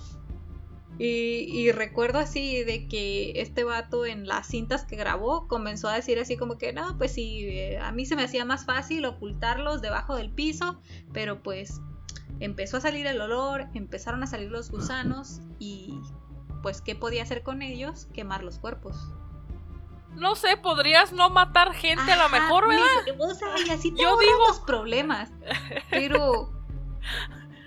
Y, 0.97 1.71
recuerdo 1.71 2.17
así 2.17 2.63
de 2.63 2.87
que 2.87 3.39
este 3.39 3.63
vato 3.63 4.07
en 4.07 4.27
las 4.27 4.47
cintas 4.47 4.85
que 4.85 4.95
grabó 4.95 5.47
comenzó 5.47 5.87
a 5.87 5.93
decir 5.93 6.17
así 6.17 6.35
como 6.35 6.57
que 6.57 6.73
no, 6.73 6.97
pues 6.97 7.13
sí, 7.13 7.45
eh, 7.45 7.77
a 7.77 7.91
mí 7.91 8.07
se 8.07 8.15
me 8.15 8.23
hacía 8.23 8.43
más 8.43 8.65
fácil 8.65 9.05
ocultarlos 9.05 9.83
debajo 9.83 10.15
del 10.15 10.31
piso, 10.31 10.81
pero 11.13 11.43
pues 11.43 11.79
empezó 12.39 12.77
a 12.77 12.81
salir 12.81 13.05
el 13.05 13.21
olor, 13.21 13.67
empezaron 13.75 14.23
a 14.23 14.25
salir 14.25 14.49
los 14.49 14.71
gusanos 14.71 15.41
y 15.59 15.93
pues 16.63 16.81
¿qué 16.81 16.95
podía 16.95 17.21
hacer 17.21 17.43
con 17.43 17.61
ellos? 17.61 18.07
Quemar 18.15 18.43
los 18.43 18.57
cuerpos. 18.57 18.97
No 20.15 20.35
sé, 20.35 20.57
podrías 20.57 21.11
no 21.13 21.29
matar 21.29 21.73
gente 21.73 22.11
a 22.11 22.17
lo 22.17 22.29
mejor, 22.29 22.67
¿verdad? 22.67 22.85
o 23.19 23.33
sea, 23.33 23.49
y 23.65 23.69
así 23.69 23.93
Yo 23.99 24.17
digo 24.17 24.65
problemas. 24.65 25.29
Pero 25.91 26.51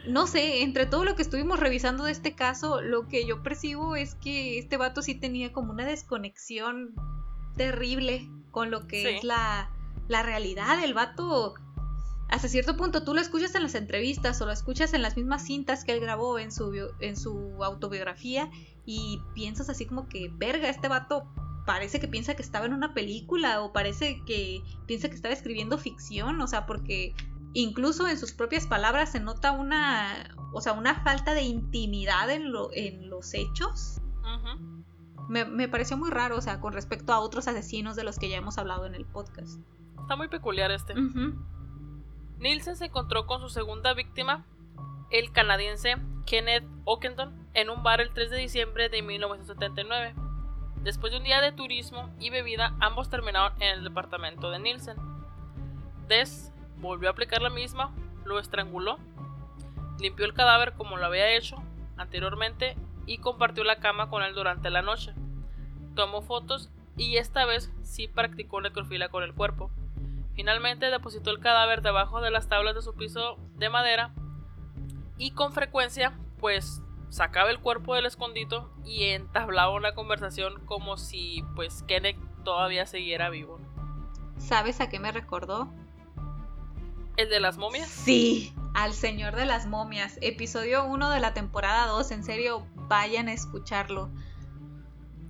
no 0.07 0.27
sé, 0.27 0.63
entre 0.63 0.87
todo 0.87 1.05
lo 1.05 1.15
que 1.15 1.23
estuvimos 1.23 1.61
revisando 1.61 2.05
de 2.05 2.13
este 2.13 2.35
caso, 2.35 2.81
lo 2.81 3.07
que 3.07 3.27
yo 3.27 3.43
percibo 3.43 3.97
es 3.97 4.15
que 4.15 4.59
este 4.59 4.77
vato 4.77 5.03
sí 5.03 5.15
tenía 5.15 5.53
como 5.53 5.73
una 5.73 5.85
desconexión 5.85 6.95
terrible 7.57 8.29
con 8.51 8.71
lo 8.71 8.87
que 8.87 9.17
es 9.17 9.25
la, 9.25 9.71
la 10.09 10.23
realidad. 10.23 10.83
El 10.83 10.95
vato, 10.95 11.55
hasta 12.29 12.49
cierto 12.49 12.77
punto, 12.77 13.05
tú 13.05 13.15
lo 13.15 13.21
escuchas 13.21 13.55
en 13.55 13.63
las 13.63 13.75
entrevistas 13.75 14.41
o 14.41 14.47
lo 14.47 14.53
escuchas 14.53 14.95
en 14.95 15.03
las 15.03 15.17
mismas 15.17 15.45
cintas 15.45 15.85
que 15.85 15.93
él 15.93 16.01
grabó 16.01 16.39
en 16.39 16.53
su, 16.53 16.73
en 17.01 17.17
su 17.17 17.63
autobiografía 17.63 18.51
y 18.85 19.21
piensas 19.35 19.69
así 19.69 19.87
como 19.87 20.09
que, 20.09 20.31
verga, 20.33 20.69
este 20.69 20.89
vato 20.89 21.29
parece 21.67 22.01
que 22.01 22.09
piensa 22.09 22.35
que 22.35 22.43
estaba 22.43 22.67
en 22.67 22.73
una 22.73 22.95
película 22.95 23.63
o 23.63 23.73
parece 23.73 24.23
que 24.25 24.63
piensa 24.87 25.09
que 25.09 25.15
estaba 25.15 25.35
escribiendo 25.35 25.79
ficción, 25.79 26.41
o 26.41 26.47
sea, 26.47 26.67
porque 26.67 27.15
incluso 27.53 28.09
en 28.09 28.19
sus 28.19 28.33
propias 28.33 28.67
palabras 28.67 29.13
se 29.13 29.21
nota 29.21 29.53
una, 29.53 30.35
o 30.53 30.61
sea, 30.61 30.73
una 30.73 31.03
falta 31.03 31.35
de 31.35 31.43
intimidad 31.43 32.31
en, 32.31 32.53
lo, 32.53 32.71
en 32.73 33.11
los 33.11 33.35
hechos. 33.35 34.01
me, 35.29 35.69
pareció 35.69 35.97
muy 35.97 36.11
raro, 36.11 36.37
o 36.37 36.41
sea, 36.41 36.61
con 36.61 36.73
respecto 36.73 37.13
a 37.13 37.21
otros 37.21 37.49
asesinos 37.49 37.97
de 37.97 38.05
los 38.05 38.19
que 38.19 38.29
ya 38.29 38.37
hemos 38.37 38.59
hablado 38.59 38.87
en 38.87 38.95
el 38.95 39.05
podcast. 39.05 39.61
Está 40.01 40.17
muy 40.17 40.29
peculiar 40.29 40.71
este. 40.71 40.95
Nielsen 42.39 42.77
se 42.77 42.87
encontró 42.87 43.27
con 43.27 43.41
su 43.41 43.49
segunda 43.49 43.95
víctima, 43.95 44.47
el 45.11 45.31
canadiense 45.31 45.97
Kenneth 46.27 46.65
Ockendon, 46.85 47.49
en 47.55 47.71
un 47.71 47.83
bar 47.83 48.01
el 48.01 48.13
3 48.13 48.31
de 48.31 48.39
diciembre 48.39 48.89
de 48.89 49.03
1979. 49.03 50.15
Después 50.83 51.13
de 51.13 51.19
un 51.19 51.25
día 51.25 51.43
de 51.43 51.53
turismo 51.53 52.11
y 52.19 52.31
bebida, 52.31 52.75
ambos 52.81 53.11
terminaron 53.11 53.53
en 53.61 53.79
el 53.79 53.85
departamento 53.85 54.51
de 54.51 54.59
Nielsen. 54.59 54.97
Des 56.09 56.53
volvió 56.79 57.09
a 57.09 57.13
aplicar 57.13 57.43
la 57.43 57.51
misma, 57.51 57.95
lo 58.25 58.39
estranguló, 58.39 58.99
limpió 59.99 60.25
el 60.25 60.33
cadáver 60.33 60.73
como 60.73 60.97
lo 60.97 61.05
había 61.05 61.37
hecho 61.37 61.63
anteriormente 61.99 62.77
y 63.07 63.19
compartió 63.19 63.63
la 63.63 63.77
cama 63.77 64.09
con 64.09 64.23
él 64.23 64.35
durante 64.35 64.71
la 64.71 64.81
noche. 64.81 65.13
Tomó 65.95 66.23
fotos 66.23 66.71
y 66.97 67.19
esta 67.19 67.45
vez 67.45 67.71
sí 67.83 68.09
practicó 68.09 68.61
necrofilia 68.63 69.11
con 69.11 69.23
el 69.23 69.35
cuerpo. 69.35 69.71
Finalmente 70.35 70.91
depositó 70.91 71.31
el 71.31 71.41
cadáver 71.41 71.83
debajo 71.83 72.23
de 72.23 72.31
las 72.31 72.49
tablas 72.49 72.75
de 72.75 72.83
su 72.83 72.95
piso 72.95 73.37
de 73.57 73.69
madera 73.69 74.15
y 75.19 75.33
con 75.33 75.53
frecuencia 75.53 76.15
pues 76.39 76.83
sacaba 77.11 77.51
el 77.51 77.61
cuerpo 77.61 77.95
del 77.95 78.07
escondito 78.07 78.73
y 78.85 79.05
entablaba 79.07 79.75
una 79.75 79.95
conversación 79.95 80.65
como 80.65 80.97
si 80.97 81.45
pues 81.55 81.83
Kenneth 81.87 82.17
todavía 82.45 82.87
siguiera 82.87 83.29
vivo. 83.29 83.61
¿Sabes 84.39 84.81
a 84.81 84.89
qué 84.89 84.99
me 84.99 85.13
recordó? 85.13 85.71
¿El 87.17 87.29
de 87.29 87.41
las 87.41 87.59
momias? 87.59 87.89
Sí, 87.89 88.55
al 88.75 88.95
Señor 88.95 89.37
de 89.37 89.45
las 89.45 89.67
momias, 89.67 90.19
episodio 90.23 90.85
1 90.85 91.11
de 91.11 91.21
la 91.21 91.35
temporada 91.35 91.87
2, 91.87 92.11
en 92.13 92.25
serio, 92.25 92.67
vayan 92.75 93.29
a 93.29 93.33
escucharlo. 93.33 94.11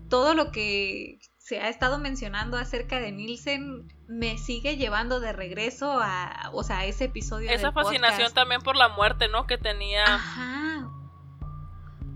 Todo 0.08 0.34
lo 0.34 0.52
que 0.52 1.18
se 1.38 1.58
ha 1.60 1.68
estado 1.68 1.98
mencionando 1.98 2.58
acerca 2.58 3.00
de 3.00 3.10
Nielsen 3.10 3.88
me 4.06 4.38
sigue 4.38 4.76
llevando 4.76 5.18
de 5.18 5.32
regreso 5.32 5.98
a, 6.00 6.50
o 6.52 6.62
sea, 6.62 6.84
ese 6.84 7.04
episodio. 7.04 7.50
Esa 7.50 7.72
fascinación 7.72 8.32
también 8.32 8.60
por 8.60 8.76
la 8.76 8.88
muerte, 8.88 9.26
¿no? 9.28 9.46
Que 9.46 9.58
tenía. 9.58 10.04
Ajá. 10.04 10.49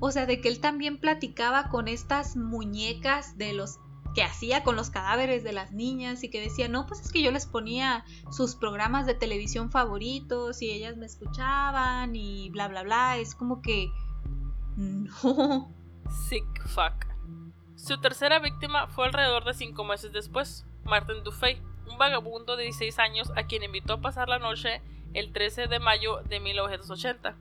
O 0.07 0.11
sea, 0.11 0.27
de 0.27 0.39
que 0.43 0.49
él 0.51 0.61
también 0.61 0.99
platicaba 0.99 1.71
con 1.71 1.89
estas 1.89 2.37
muñecas 2.37 3.39
de 3.39 3.55
los 3.55 3.79
que 4.15 4.23
hacía 4.23 4.63
con 4.63 4.77
los 4.77 4.91
cadáveres 4.91 5.43
de 5.45 5.55
las 5.55 5.73
niñas 5.73 6.23
y 6.23 6.29
que 6.29 6.43
decía, 6.43 6.69
no, 6.69 6.87
pues 6.87 7.01
es 7.01 7.11
que 7.11 7.23
yo 7.23 7.31
les 7.31 7.47
ponía 7.47 8.05
sus 8.31 8.55
programas 8.55 9.07
de 9.07 9.15
televisión 9.15 9.71
favoritos 9.71 10.61
y 10.61 10.71
ellas 10.71 10.99
me 10.99 11.07
escuchaban 11.07 12.15
y 12.15 12.51
bla, 12.51 12.69
bla, 12.69 12.83
bla. 12.83 13.17
Es 13.17 13.35
como 13.35 13.63
que... 13.63 13.91
No. 14.77 15.73
Sick 16.29 16.67
fuck. 16.67 17.07
Su 17.75 17.99
tercera 17.99 18.41
víctima 18.41 18.89
fue 18.89 19.07
alrededor 19.07 19.47
de 19.47 19.55
cinco 19.55 19.85
meses 19.85 20.13
después, 20.13 20.67
Martin 20.85 21.25
Dufay, 21.25 21.63
un 21.91 21.97
vagabundo 21.97 22.59
de 22.59 22.65
16 22.65 22.99
años 22.99 23.33
a 23.37 23.45
quien 23.45 23.63
invitó 23.63 23.95
a 23.95 24.01
pasar 24.03 24.29
la 24.29 24.39
noche 24.39 24.83
el 25.15 25.33
13 25.33 25.67
de 25.67 25.79
mayo 25.79 26.19
de 26.29 26.41
1980. 26.41 27.39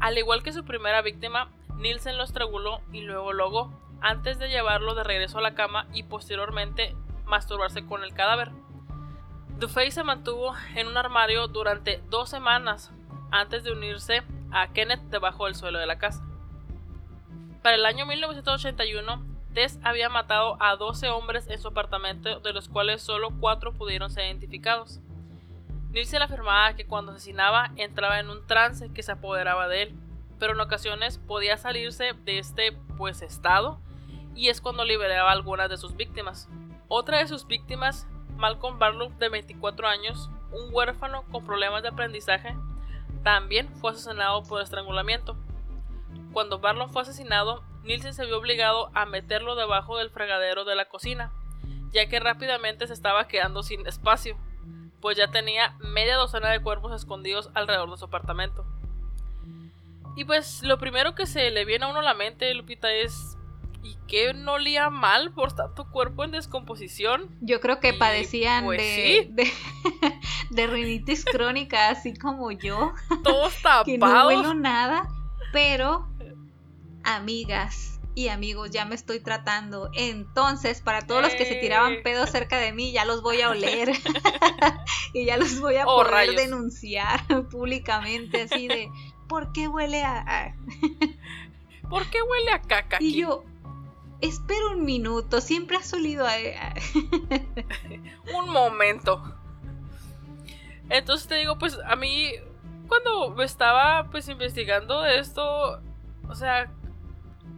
Al 0.00 0.16
igual 0.16 0.42
que 0.42 0.52
su 0.52 0.64
primera 0.64 1.02
víctima, 1.02 1.50
Nielsen 1.76 2.16
lo 2.16 2.24
estranguló 2.24 2.80
y 2.92 3.00
luego 3.00 3.32
lo 3.32 3.44
ahogó, 3.44 3.72
antes 4.00 4.38
de 4.38 4.48
llevarlo 4.48 4.94
de 4.94 5.04
regreso 5.04 5.38
a 5.38 5.42
la 5.42 5.54
cama 5.54 5.86
y 5.92 6.04
posteriormente 6.04 6.94
masturbarse 7.24 7.84
con 7.84 8.04
el 8.04 8.14
cadáver. 8.14 8.50
Dufay 9.58 9.90
se 9.90 10.04
mantuvo 10.04 10.54
en 10.76 10.86
un 10.86 10.96
armario 10.96 11.48
durante 11.48 12.00
dos 12.10 12.30
semanas 12.30 12.92
antes 13.32 13.64
de 13.64 13.72
unirse 13.72 14.22
a 14.52 14.68
Kenneth 14.72 15.02
debajo 15.10 15.46
del 15.46 15.56
suelo 15.56 15.78
de 15.78 15.86
la 15.86 15.98
casa. 15.98 16.24
Para 17.62 17.74
el 17.74 17.84
año 17.84 18.06
1981, 18.06 19.26
Tess 19.52 19.80
había 19.82 20.08
matado 20.08 20.56
a 20.60 20.76
12 20.76 21.08
hombres 21.08 21.48
en 21.48 21.60
su 21.60 21.68
apartamento, 21.68 22.38
de 22.40 22.52
los 22.52 22.68
cuales 22.68 23.02
solo 23.02 23.30
4 23.40 23.72
pudieron 23.74 24.10
ser 24.10 24.26
identificados. 24.26 25.00
Nielsen 25.90 26.22
afirmaba 26.22 26.74
que 26.74 26.86
cuando 26.86 27.12
asesinaba 27.12 27.70
entraba 27.76 28.20
en 28.20 28.28
un 28.28 28.46
trance 28.46 28.92
que 28.92 29.02
se 29.02 29.12
apoderaba 29.12 29.68
de 29.68 29.82
él, 29.82 29.94
pero 30.38 30.52
en 30.52 30.60
ocasiones 30.60 31.18
podía 31.18 31.56
salirse 31.56 32.12
de 32.24 32.38
este 32.38 32.72
pues 32.96 33.22
estado 33.22 33.80
y 34.34 34.50
es 34.50 34.60
cuando 34.60 34.84
liberaba 34.84 35.30
a 35.30 35.32
algunas 35.32 35.70
de 35.70 35.78
sus 35.78 35.96
víctimas. 35.96 36.48
Otra 36.88 37.18
de 37.18 37.28
sus 37.28 37.46
víctimas, 37.46 38.06
Malcolm 38.36 38.78
Barlow, 38.78 39.10
de 39.18 39.28
24 39.28 39.88
años, 39.88 40.30
un 40.52 40.72
huérfano 40.72 41.24
con 41.32 41.44
problemas 41.44 41.82
de 41.82 41.88
aprendizaje, 41.88 42.54
también 43.24 43.68
fue 43.76 43.90
asesinado 43.90 44.42
por 44.44 44.62
estrangulamiento. 44.62 45.36
Cuando 46.32 46.60
Barlow 46.60 46.88
fue 46.88 47.02
asesinado, 47.02 47.64
Nielsen 47.82 48.14
se 48.14 48.26
vio 48.26 48.38
obligado 48.38 48.90
a 48.94 49.06
meterlo 49.06 49.56
debajo 49.56 49.96
del 49.96 50.10
fregadero 50.10 50.64
de 50.64 50.76
la 50.76 50.84
cocina, 50.84 51.32
ya 51.90 52.08
que 52.08 52.20
rápidamente 52.20 52.86
se 52.86 52.92
estaba 52.92 53.26
quedando 53.26 53.62
sin 53.62 53.86
espacio, 53.86 54.36
pues 55.00 55.16
ya 55.16 55.28
tenía 55.28 55.76
media 55.80 56.16
docena 56.16 56.50
de 56.50 56.60
cuerpos 56.60 56.92
escondidos 56.94 57.50
alrededor 57.54 57.90
de 57.90 57.96
su 57.96 58.04
apartamento. 58.04 58.64
Y 60.16 60.24
pues 60.24 60.62
lo 60.62 60.78
primero 60.78 61.14
que 61.14 61.26
se 61.26 61.50
le 61.50 61.64
viene 61.64 61.84
a 61.84 61.88
uno 61.88 62.00
a 62.00 62.02
la 62.02 62.14
mente, 62.14 62.52
Lupita, 62.54 62.92
es 62.92 63.36
y 63.82 63.96
que 64.08 64.34
no 64.34 64.54
olía 64.54 64.90
mal 64.90 65.32
por 65.32 65.52
tanto 65.52 65.88
cuerpo 65.90 66.24
en 66.24 66.32
descomposición. 66.32 67.28
Yo 67.40 67.60
creo 67.60 67.78
que 67.78 67.94
padecían 67.94 68.64
pues 68.64 68.80
de, 68.80 69.52
de, 70.50 70.66
rinitis 70.66 71.24
crónica, 71.24 71.90
así 71.90 72.14
como 72.14 72.50
yo. 72.50 72.92
Todos 73.24 73.54
tapados. 73.62 73.84
que 73.86 73.98
no 73.98 74.26
huelo 74.26 74.54
nada, 74.54 75.08
pero 75.52 76.08
amigas 77.04 77.97
y 78.18 78.30
amigos, 78.30 78.72
ya 78.72 78.84
me 78.84 78.96
estoy 78.96 79.20
tratando. 79.20 79.90
Entonces, 79.94 80.80
para 80.80 81.06
todos 81.06 81.22
los 81.22 81.32
que 81.34 81.46
se 81.46 81.54
tiraban 81.54 81.98
pedos 82.02 82.30
cerca 82.30 82.58
de 82.58 82.72
mí, 82.72 82.90
ya 82.90 83.04
los 83.04 83.22
voy 83.22 83.42
a 83.42 83.50
oler. 83.50 83.92
y 85.14 85.24
ya 85.24 85.36
los 85.36 85.60
voy 85.60 85.76
a 85.76 85.86
oh, 85.86 86.02
poder 86.02 86.34
denunciar 86.34 87.20
públicamente, 87.48 88.42
así 88.42 88.66
de, 88.66 88.90
¿por 89.28 89.52
qué 89.52 89.68
huele 89.68 90.02
a...? 90.02 90.52
¿Por 91.88 92.10
qué 92.10 92.20
huele 92.20 92.50
a 92.50 92.60
caca? 92.60 92.96
Y 92.98 93.14
yo, 93.20 93.44
espera 94.20 94.66
un 94.72 94.84
minuto, 94.84 95.40
siempre 95.40 95.76
has 95.76 95.92
olido 95.92 96.26
a... 96.26 96.34
un 98.36 98.50
momento. 98.50 99.22
Entonces 100.88 101.28
te 101.28 101.36
digo, 101.36 101.56
pues 101.56 101.78
a 101.86 101.94
mí, 101.94 102.32
cuando 102.88 103.40
estaba 103.44 104.10
pues 104.10 104.28
investigando 104.28 105.06
esto, 105.06 105.80
o 106.28 106.34
sea, 106.34 106.68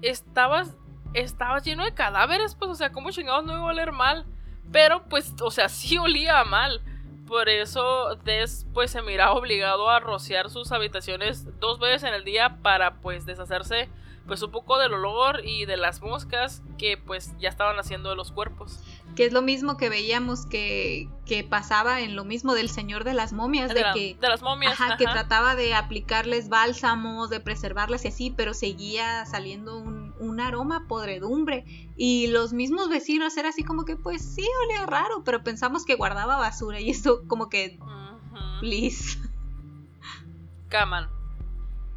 estabas, 0.02 0.76
estabas 1.14 1.64
lleno 1.64 1.84
de 1.84 1.94
cadáveres, 1.94 2.54
pues, 2.54 2.70
o 2.70 2.74
sea, 2.74 2.92
¿cómo 2.92 3.10
chingados 3.10 3.44
no 3.44 3.52
iba 3.52 3.62
a 3.62 3.66
oler 3.66 3.92
mal? 3.92 4.26
Pero 4.72 5.04
pues, 5.08 5.34
o 5.40 5.50
sea, 5.50 5.68
sí 5.68 5.98
olía 5.98 6.44
mal. 6.44 6.80
Por 7.26 7.48
eso 7.48 8.16
Des 8.24 8.66
pues 8.74 8.90
se 8.90 9.02
miraba 9.02 9.34
obligado 9.34 9.88
a 9.88 10.00
rociar 10.00 10.50
sus 10.50 10.72
habitaciones 10.72 11.46
dos 11.60 11.78
veces 11.78 12.02
en 12.02 12.12
el 12.12 12.24
día 12.24 12.58
para 12.60 13.00
pues 13.00 13.24
deshacerse 13.24 13.88
pues 14.26 14.42
un 14.42 14.50
poco 14.50 14.78
del 14.78 14.94
olor 14.94 15.40
y 15.44 15.64
de 15.64 15.76
las 15.76 16.02
moscas 16.02 16.62
que 16.76 16.96
pues 16.96 17.36
ya 17.38 17.48
estaban 17.48 17.78
haciendo 17.78 18.10
de 18.10 18.16
los 18.16 18.32
cuerpos. 18.32 18.80
Que 19.16 19.26
es 19.26 19.32
lo 19.32 19.42
mismo 19.42 19.76
que 19.76 19.88
veíamos 19.88 20.46
que, 20.46 21.08
que 21.26 21.42
pasaba 21.44 22.00
en 22.00 22.16
lo 22.16 22.24
mismo 22.24 22.54
del 22.54 22.70
Señor 22.70 23.04
de 23.04 23.12
las 23.12 23.32
momias, 23.32 23.68
de, 23.68 23.74
de, 23.74 23.80
la- 23.82 23.92
que 23.92 24.16
de 24.20 24.28
las 24.28 24.40
momias. 24.40 24.72
Ajá, 24.80 24.96
que 24.96 25.04
trataba 25.04 25.56
de 25.56 25.74
aplicarles 25.74 26.48
bálsamos, 26.48 27.28
de 27.28 27.40
preservarlas 27.40 28.04
y 28.04 28.08
así, 28.08 28.30
pero 28.34 28.54
seguía 28.54 29.26
saliendo 29.26 29.76
un, 29.78 30.14
un 30.20 30.40
aroma 30.40 30.76
a 30.76 30.88
podredumbre. 30.88 31.64
Y 31.96 32.28
los 32.28 32.52
mismos 32.52 32.88
vecinos 32.88 33.36
era 33.36 33.48
así 33.50 33.64
como 33.64 33.84
que, 33.84 33.96
pues 33.96 34.22
sí, 34.22 34.46
olía 34.66 34.86
raro, 34.86 35.22
pero 35.24 35.42
pensamos 35.42 35.84
que 35.84 35.96
guardaba 35.96 36.36
basura 36.36 36.80
y 36.80 36.88
esto 36.90 37.22
como 37.26 37.48
que, 37.50 37.78
Ujú. 37.80 38.60
please. 38.60 39.18
Caman. 40.68 41.08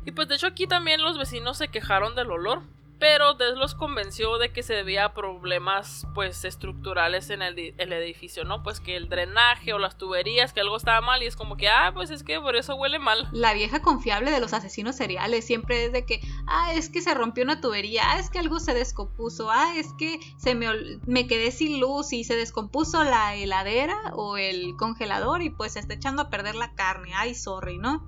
Y 0.06 0.12
pues 0.12 0.28
de 0.28 0.36
hecho 0.36 0.48
aquí 0.48 0.68
también 0.68 1.02
los 1.02 1.18
vecinos 1.18 1.58
se 1.58 1.70
quejaron 1.70 2.16
del 2.16 2.32
olor, 2.32 2.64
pero 3.04 3.34
Des 3.34 3.58
los 3.58 3.76
convenció 3.76 4.38
de 4.38 4.54
que 4.54 4.64
se 4.64 4.76
debía 4.76 5.04
a 5.04 5.14
problemas 5.14 6.08
pues 6.14 6.46
estructurales 6.46 7.30
en 7.32 7.42
el, 7.42 7.54
di- 7.54 7.74
el 7.78 7.92
edificio, 7.92 8.46
¿no? 8.46 8.64
Pues 8.64 8.80
que 8.80 8.96
el 8.96 9.10
drenaje 9.10 9.74
o 9.74 9.78
las 9.78 9.98
tuberías, 9.98 10.54
que 10.54 10.62
algo 10.62 10.78
estaba 10.78 11.02
mal 11.02 11.22
y 11.22 11.26
es 11.26 11.36
como 11.36 11.58
que, 11.58 11.68
ah, 11.68 11.92
pues 11.94 12.12
es 12.12 12.24
que 12.24 12.40
por 12.40 12.56
eso 12.56 12.76
huele 12.78 13.00
mal. 13.00 13.28
La 13.34 13.54
vieja 13.54 13.82
confiable 13.82 14.32
de 14.32 14.40
los 14.40 14.54
asesinos 14.54 14.96
seriales 14.96 15.46
siempre 15.46 15.84
es 15.84 15.92
de 15.92 16.06
que, 16.06 16.22
ah, 16.48 16.72
es 16.76 16.90
que 16.90 17.02
se 17.02 17.14
rompió 17.14 17.44
una 17.44 17.60
tubería, 17.60 18.04
ah, 18.06 18.20
es 18.20 18.30
que 18.30 18.40
algo 18.40 18.62
se 18.62 18.74
descompuso, 18.74 19.52
ah, 19.52 19.74
es 19.76 19.92
que 19.98 20.18
se 20.38 20.56
me, 20.56 20.68
me 21.06 21.28
quedé 21.28 21.52
sin 21.52 21.82
luz 21.82 22.14
y 22.14 22.24
se 22.24 22.38
descompuso 22.38 23.04
la 23.04 23.36
heladera 23.36 23.98
o 24.14 24.38
el 24.38 24.78
congelador 24.78 25.42
y 25.42 25.50
pues 25.50 25.74
se 25.74 25.80
está 25.82 25.94
echando 25.96 26.22
a 26.22 26.30
perder 26.30 26.56
la 26.56 26.74
carne, 26.74 27.12
ay, 27.16 27.36
sorry, 27.36 27.78
¿no? 27.80 28.02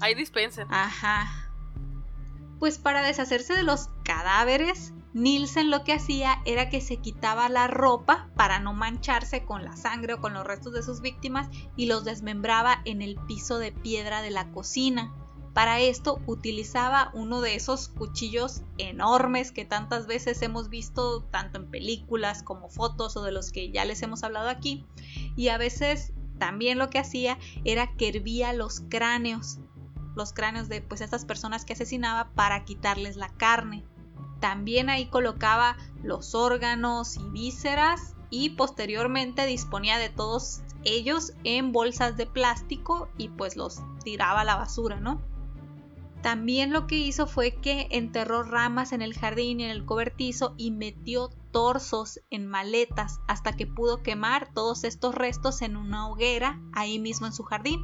Ahí 0.00 0.14
dispensen. 0.14 0.72
Ajá. 0.72 1.45
Pues 2.58 2.78
para 2.78 3.02
deshacerse 3.02 3.54
de 3.54 3.62
los 3.62 3.88
cadáveres, 4.02 4.92
Nielsen 5.12 5.70
lo 5.70 5.82
que 5.82 5.94
hacía 5.94 6.42
era 6.44 6.68
que 6.68 6.80
se 6.80 6.98
quitaba 6.98 7.48
la 7.48 7.68
ropa 7.68 8.28
para 8.36 8.60
no 8.60 8.74
mancharse 8.74 9.44
con 9.44 9.64
la 9.64 9.76
sangre 9.76 10.14
o 10.14 10.20
con 10.20 10.34
los 10.34 10.46
restos 10.46 10.72
de 10.74 10.82
sus 10.82 11.00
víctimas 11.00 11.48
y 11.74 11.86
los 11.86 12.04
desmembraba 12.04 12.82
en 12.84 13.00
el 13.00 13.16
piso 13.26 13.58
de 13.58 13.72
piedra 13.72 14.20
de 14.20 14.30
la 14.30 14.50
cocina. 14.52 15.14
Para 15.54 15.80
esto 15.80 16.20
utilizaba 16.26 17.10
uno 17.14 17.40
de 17.40 17.54
esos 17.54 17.88
cuchillos 17.88 18.60
enormes 18.76 19.52
que 19.52 19.64
tantas 19.64 20.06
veces 20.06 20.42
hemos 20.42 20.68
visto 20.68 21.22
tanto 21.30 21.58
en 21.58 21.70
películas 21.70 22.42
como 22.42 22.68
fotos 22.68 23.16
o 23.16 23.22
de 23.22 23.32
los 23.32 23.52
que 23.52 23.70
ya 23.70 23.86
les 23.86 24.02
hemos 24.02 24.22
hablado 24.22 24.50
aquí. 24.50 24.84
Y 25.34 25.48
a 25.48 25.56
veces 25.56 26.12
también 26.38 26.76
lo 26.76 26.90
que 26.90 26.98
hacía 26.98 27.38
era 27.64 27.96
que 27.96 28.08
hervía 28.08 28.52
los 28.52 28.82
cráneos 28.90 29.58
los 30.16 30.32
cráneos 30.32 30.68
de 30.68 30.80
pues 30.80 31.00
estas 31.00 31.24
personas 31.24 31.64
que 31.64 31.74
asesinaba 31.74 32.30
para 32.34 32.64
quitarles 32.64 33.16
la 33.16 33.28
carne. 33.28 33.84
También 34.40 34.90
ahí 34.90 35.06
colocaba 35.06 35.76
los 36.02 36.34
órganos 36.34 37.16
y 37.16 37.28
vísceras 37.30 38.14
y 38.30 38.50
posteriormente 38.50 39.46
disponía 39.46 39.98
de 39.98 40.08
todos 40.08 40.62
ellos 40.84 41.32
en 41.44 41.72
bolsas 41.72 42.16
de 42.16 42.26
plástico 42.26 43.08
y 43.16 43.28
pues 43.28 43.56
los 43.56 43.80
tiraba 44.04 44.40
a 44.40 44.44
la 44.44 44.56
basura, 44.56 45.00
¿no? 45.00 45.20
También 46.26 46.72
lo 46.72 46.88
que 46.88 46.96
hizo 46.96 47.28
fue 47.28 47.52
que 47.52 47.86
enterró 47.92 48.42
ramas 48.42 48.90
en 48.90 49.00
el 49.00 49.16
jardín 49.16 49.60
y 49.60 49.64
en 49.64 49.70
el 49.70 49.84
cobertizo 49.84 50.56
y 50.56 50.72
metió 50.72 51.28
torsos 51.52 52.18
en 52.30 52.48
maletas 52.48 53.20
hasta 53.28 53.52
que 53.52 53.68
pudo 53.68 54.02
quemar 54.02 54.52
todos 54.52 54.82
estos 54.82 55.14
restos 55.14 55.62
en 55.62 55.76
una 55.76 56.08
hoguera 56.08 56.60
ahí 56.72 56.98
mismo 56.98 57.28
en 57.28 57.32
su 57.32 57.44
jardín. 57.44 57.80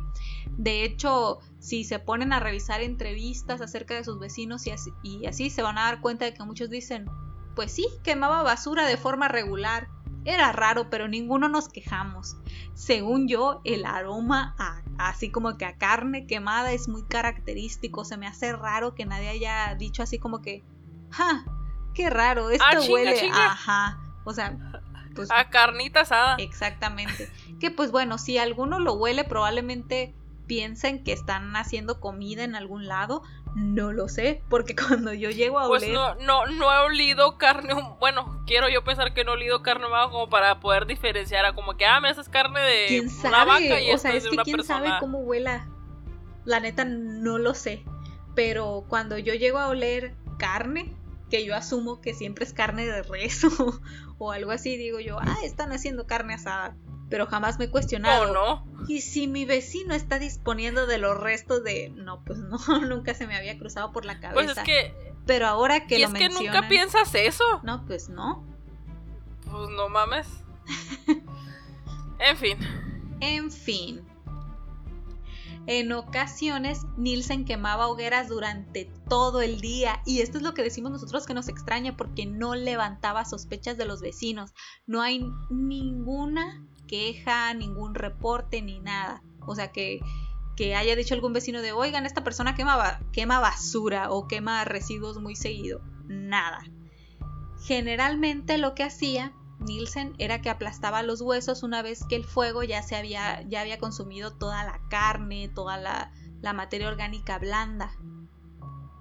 De 0.58 0.82
hecho, 0.82 1.38
si 1.61 1.84
se 1.84 2.00
ponen 2.00 2.32
a 2.32 2.40
revisar 2.40 2.80
entrevistas 2.80 3.61
acerca 3.61 3.94
de 3.94 4.02
sus 4.02 4.18
vecinos 4.18 4.66
y 4.66 4.72
así, 4.72 4.90
y 5.04 5.25
así, 5.26 5.49
se 5.49 5.62
van 5.62 5.78
a 5.78 5.84
dar 5.84 6.00
cuenta 6.00 6.25
de 6.25 6.34
que 6.34 6.42
muchos 6.42 6.68
dicen, 6.68 7.08
pues 7.54 7.70
sí, 7.70 7.87
quemaba 8.02 8.42
basura 8.42 8.88
de 8.88 8.96
forma 8.96 9.28
regular. 9.28 9.88
Era 10.24 10.52
raro, 10.52 10.88
pero 10.88 11.08
ninguno 11.08 11.48
nos 11.48 11.68
quejamos. 11.68 12.36
Según 12.74 13.26
yo, 13.28 13.60
el 13.64 13.84
aroma 13.84 14.54
a- 14.58 14.82
así 14.98 15.30
como 15.30 15.56
que 15.58 15.64
a 15.64 15.76
carne 15.76 16.26
quemada 16.26 16.72
es 16.72 16.88
muy 16.88 17.02
característico. 17.04 18.04
Se 18.04 18.16
me 18.16 18.26
hace 18.26 18.52
raro 18.52 18.94
que 18.94 19.04
nadie 19.04 19.28
haya 19.30 19.74
dicho 19.74 20.02
así 20.02 20.18
como 20.18 20.40
que, 20.40 20.62
¡ja! 21.10 21.44
¡Qué 21.94 22.08
raro! 22.08 22.50
Esto 22.50 22.64
Ah, 22.68 22.76
chinga, 22.78 22.92
huele. 22.92 23.14
chinga. 23.18 23.46
Ajá. 23.46 23.98
O 24.24 24.32
sea, 24.32 24.56
pues 25.14 25.28
A 25.30 25.50
carnita 25.50 26.00
asada. 26.02 26.37
Exactamente. 26.38 27.28
Que 27.61 27.70
pues 27.70 27.90
bueno, 27.90 28.16
si 28.16 28.38
alguno 28.38 28.78
lo 28.78 28.94
huele, 28.94 29.24
probablemente 29.24 30.14
piensen 30.46 31.02
que 31.04 31.12
están 31.12 31.54
haciendo 31.56 32.00
comida 32.00 32.44
en 32.44 32.54
algún 32.54 32.87
lado. 32.87 33.22
No 33.54 33.92
lo 33.92 34.08
sé, 34.08 34.42
porque 34.48 34.74
cuando 34.88 35.12
yo 35.12 35.30
llego 35.30 35.58
a 35.58 35.66
Pues 35.68 35.82
oler... 35.82 35.94
no, 35.94 36.14
no, 36.16 36.46
no 36.46 36.72
he 36.72 36.78
olido 36.86 37.36
carne, 37.38 37.74
bueno, 38.00 38.42
quiero 38.46 38.68
yo 38.68 38.82
pensar 38.84 39.12
que 39.14 39.24
no 39.24 39.32
he 39.32 39.34
olido 39.34 39.62
carne 39.62 39.86
humana 39.86 40.10
como 40.10 40.28
para 40.28 40.60
poder 40.60 40.86
diferenciar 40.86 41.44
a 41.44 41.54
como 41.54 41.76
que, 41.76 41.84
ah, 41.86 42.00
mira, 42.00 42.12
esa 42.12 42.22
es 42.22 42.28
carne 42.28 42.60
de 42.60 42.86
¿Quién 42.88 43.08
una 43.24 43.44
vaca 43.44 43.80
y 43.80 43.86
sabe? 43.86 43.94
O 43.94 43.98
sea, 43.98 44.10
es 44.12 44.16
es 44.18 44.24
de 44.24 44.30
que 44.30 44.34
una 44.36 44.44
quién 44.44 44.56
persona. 44.56 44.84
sabe 44.86 45.00
cómo 45.00 45.18
huela. 45.20 45.68
La 46.44 46.60
neta 46.60 46.84
no 46.84 47.38
lo 47.38 47.54
sé. 47.54 47.84
Pero 48.34 48.84
cuando 48.88 49.18
yo 49.18 49.34
llego 49.34 49.58
a 49.58 49.68
oler 49.68 50.14
carne, 50.38 50.92
que 51.30 51.44
yo 51.44 51.54
asumo 51.54 52.00
que 52.00 52.14
siempre 52.14 52.44
es 52.44 52.52
carne 52.52 52.86
de 52.86 53.02
res 53.02 53.44
o, 53.60 53.80
o 54.18 54.32
algo 54.32 54.50
así, 54.50 54.76
digo 54.76 54.98
yo, 55.00 55.18
ah, 55.20 55.36
están 55.44 55.72
haciendo 55.72 56.06
carne 56.06 56.34
asada. 56.34 56.76
Pero 57.12 57.27
jamás 57.27 57.59
me 57.59 57.66
he 57.66 57.70
cuestionado. 57.70 58.31
Oh, 58.31 58.33
no. 58.33 58.87
Y 58.88 59.03
si 59.03 59.29
mi 59.29 59.44
vecino 59.44 59.92
está 59.94 60.18
disponiendo 60.18 60.87
de 60.87 60.96
los 60.96 61.20
restos 61.20 61.62
de... 61.62 61.90
No, 61.90 62.25
pues 62.25 62.38
no, 62.38 62.57
nunca 62.88 63.12
se 63.12 63.27
me 63.27 63.37
había 63.37 63.59
cruzado 63.59 63.92
por 63.92 64.07
la 64.07 64.18
cabeza. 64.18 64.33
Pues 64.33 64.57
es 64.57 64.64
que, 64.64 64.94
Pero 65.27 65.46
ahora 65.46 65.87
que 65.87 65.98
y 65.98 66.01
lo 66.01 66.09
es 66.09 66.14
que 66.14 66.31
nunca 66.31 66.70
piensas 66.70 67.14
eso. 67.14 67.44
No, 67.64 67.85
pues 67.85 68.09
no. 68.09 68.46
Pues 69.44 69.68
no 69.77 69.90
mames. 69.90 70.27
en 72.18 72.37
fin. 72.38 72.57
En 73.20 73.51
fin. 73.51 74.01
En 75.66 75.92
ocasiones, 75.92 76.87
Nielsen 76.96 77.44
quemaba 77.44 77.88
hogueras 77.88 78.29
durante 78.29 78.90
todo 79.07 79.42
el 79.42 79.61
día 79.61 80.01
y 80.07 80.22
esto 80.22 80.38
es 80.38 80.44
lo 80.44 80.55
que 80.55 80.62
decimos 80.62 80.92
nosotros 80.92 81.27
que 81.27 81.35
nos 81.35 81.51
extraña 81.51 81.94
porque 81.94 82.25
no 82.25 82.55
levantaba 82.55 83.27
sospechas 83.27 83.77
de 83.77 83.85
los 83.85 84.01
vecinos. 84.01 84.55
No 84.87 85.03
hay 85.03 85.31
ninguna 85.51 86.66
queja, 86.92 87.55
ningún 87.55 87.94
reporte 87.94 88.61
ni 88.61 88.78
nada. 88.78 89.22
O 89.46 89.55
sea 89.55 89.72
que, 89.72 90.00
que 90.57 90.76
haya 90.76 90.94
dicho 90.94 91.14
algún 91.14 91.33
vecino 91.33 91.62
de, 91.62 91.72
oigan, 91.72 92.05
esta 92.05 92.22
persona 92.22 92.55
quema, 92.55 93.00
quema 93.12 93.40
basura 93.40 94.11
o 94.11 94.28
quema 94.28 94.62
residuos 94.66 95.18
muy 95.18 95.35
seguido. 95.35 95.81
Nada. 96.05 96.62
Generalmente 97.64 98.59
lo 98.59 98.74
que 98.74 98.83
hacía 98.83 99.33
Nielsen 99.59 100.14
era 100.18 100.42
que 100.42 100.50
aplastaba 100.50 101.02
los 101.02 101.22
huesos 101.22 101.62
una 101.62 101.81
vez 101.81 102.05
que 102.05 102.16
el 102.16 102.24
fuego 102.24 102.62
ya 102.62 102.83
se 102.83 102.94
había, 102.94 103.40
ya 103.48 103.62
había 103.62 103.78
consumido 103.78 104.35
toda 104.37 104.62
la 104.62 104.78
carne, 104.90 105.48
toda 105.48 105.78
la, 105.78 106.12
la 106.42 106.52
materia 106.52 106.88
orgánica 106.88 107.38
blanda. 107.38 107.96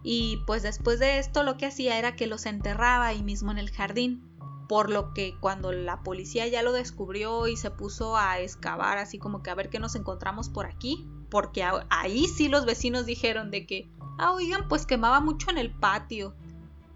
Y 0.02 0.42
pues 0.48 0.64
después 0.64 1.00
de 1.00 1.20
esto 1.20 1.44
lo 1.44 1.58
que 1.58 1.66
hacía 1.66 2.00
era 2.00 2.16
que 2.16 2.26
los 2.26 2.46
enterraba 2.46 3.08
ahí 3.08 3.22
mismo 3.22 3.52
en 3.52 3.58
el 3.58 3.70
jardín. 3.70 4.31
Por 4.72 4.90
lo 4.90 5.14
que 5.14 5.36
cuando 5.38 5.74
la 5.74 6.02
policía 6.02 6.48
ya 6.48 6.64
lo 6.64 6.72
descubrió 6.72 7.46
y 7.50 7.58
se 7.58 7.72
puso 7.72 8.16
a 8.16 8.40
excavar 8.40 9.00
así 9.00 9.18
como 9.18 9.44
que 9.44 9.50
a 9.50 9.54
ver 9.54 9.70
qué 9.70 9.80
nos 9.80 9.96
encontramos 9.96 10.48
por 10.48 10.66
aquí, 10.66 11.06
porque 11.30 11.66
ahí 11.90 12.26
sí 12.30 12.48
los 12.48 12.64
vecinos 12.66 13.06
dijeron 13.06 13.52
de 13.52 13.66
que, 13.66 13.90
ah, 14.18 14.32
oigan, 14.32 14.70
pues 14.70 14.86
quemaba 14.86 15.20
mucho 15.20 15.52
en 15.52 15.58
el 15.58 15.72
patio. 15.72 16.34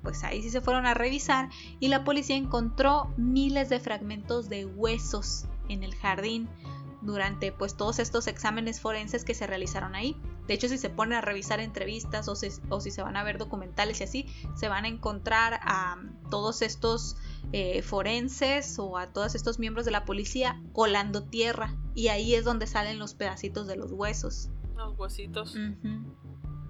Pues 0.03 0.23
ahí 0.23 0.41
sí 0.41 0.51
se 0.51 0.61
fueron 0.61 0.85
a 0.85 0.93
revisar 0.93 1.49
y 1.81 1.89
la 1.89 2.05
policía 2.05 2.37
encontró 2.37 3.11
miles 3.17 3.67
de 3.67 3.81
fragmentos 3.81 4.47
de 4.47 4.65
huesos 4.65 5.43
en 5.67 5.83
el 5.83 5.95
jardín 5.95 6.47
durante 7.01 7.51
pues 7.51 7.75
todos 7.75 7.99
estos 7.99 8.27
exámenes 8.27 8.79
forenses 8.79 9.25
que 9.25 9.33
se 9.33 9.47
realizaron 9.47 9.95
ahí. 9.95 10.15
De 10.47 10.53
hecho, 10.53 10.67
si 10.69 10.77
se 10.77 10.89
ponen 10.89 11.17
a 11.17 11.21
revisar 11.21 11.59
entrevistas 11.59 12.27
o 12.27 12.35
si, 12.35 12.49
o 12.69 12.79
si 12.79 12.91
se 12.91 13.01
van 13.01 13.17
a 13.17 13.23
ver 13.23 13.37
documentales 13.37 13.99
y 14.01 14.03
así, 14.03 14.27
se 14.55 14.67
van 14.67 14.85
a 14.85 14.87
encontrar 14.87 15.59
a 15.63 15.97
todos 16.29 16.61
estos 16.61 17.17
eh, 17.51 17.81
forenses 17.81 18.77
o 18.79 18.97
a 18.97 19.07
todos 19.07 19.33
estos 19.35 19.57
miembros 19.59 19.85
de 19.85 19.91
la 19.91 20.05
policía 20.05 20.61
colando 20.73 21.23
tierra 21.23 21.75
y 21.95 22.09
ahí 22.09 22.35
es 22.35 22.43
donde 22.45 22.67
salen 22.67 22.99
los 22.99 23.15
pedacitos 23.15 23.65
de 23.67 23.75
los 23.75 23.91
huesos. 23.91 24.49
Los 24.75 24.97
huesitos. 24.99 25.55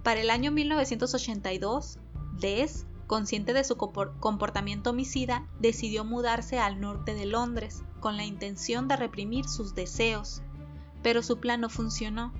Para 0.02 0.20
el 0.20 0.30
año 0.30 0.52
1982, 0.52 1.98
Des, 2.40 2.86
consciente 3.06 3.52
de 3.52 3.64
su 3.64 3.76
compor- 3.76 4.18
comportamiento 4.20 4.90
homicida, 4.90 5.46
decidió 5.58 6.04
mudarse 6.04 6.58
al 6.58 6.80
norte 6.80 7.14
de 7.14 7.26
Londres 7.26 7.82
con 8.00 8.16
la 8.16 8.24
intención 8.24 8.88
de 8.88 8.96
reprimir 8.96 9.46
sus 9.46 9.74
deseos. 9.74 10.42
Pero 11.02 11.22
su 11.22 11.38
plan 11.40 11.60
no 11.60 11.68
funcionó, 11.68 12.32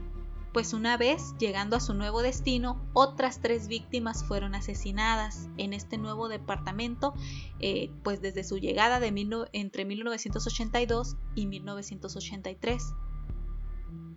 pues 0.57 0.73
una 0.73 0.97
vez 0.97 1.35
llegando 1.39 1.77
a 1.77 1.81
su 1.81 1.93
nuevo 1.93 2.23
destino, 2.23 2.81
otras 2.95 3.43
tres 3.43 3.69
víctimas 3.69 4.25
fueron 4.25 4.55
asesinadas 4.55 5.51
en 5.59 5.75
este 5.75 5.99
nuevo 5.99 6.31
departamento, 6.31 7.13
eh, 7.61 7.91
pues 8.03 8.23
desde 8.23 8.43
su 8.43 8.57
llegada 8.57 8.99
de 8.99 9.09
entre 9.53 9.85
1982 9.85 11.17
y 11.35 11.45
1983. 11.45 12.95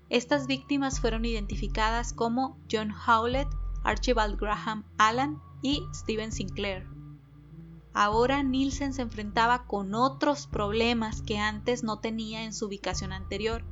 Estas 0.07 0.47
víctimas 0.47 1.01
fueron 1.01 1.25
identificadas 1.25 2.13
como 2.13 2.57
John 2.71 2.93
Howlett, 3.05 3.49
Archibald 3.83 4.39
Graham 4.39 4.85
Allen 4.97 5.39
y 5.61 5.83
Steven 5.93 6.31
Sinclair. 6.31 6.87
Ahora 7.93 8.43
Nielsen 8.43 8.93
se 8.93 9.01
enfrentaba 9.01 9.65
con 9.67 9.93
otros 9.93 10.47
problemas 10.47 11.21
que 11.21 11.37
antes 11.37 11.83
no 11.83 11.99
tenía 11.99 12.45
en 12.45 12.53
su 12.53 12.67
ubicación 12.67 13.11
anterior, 13.11 13.65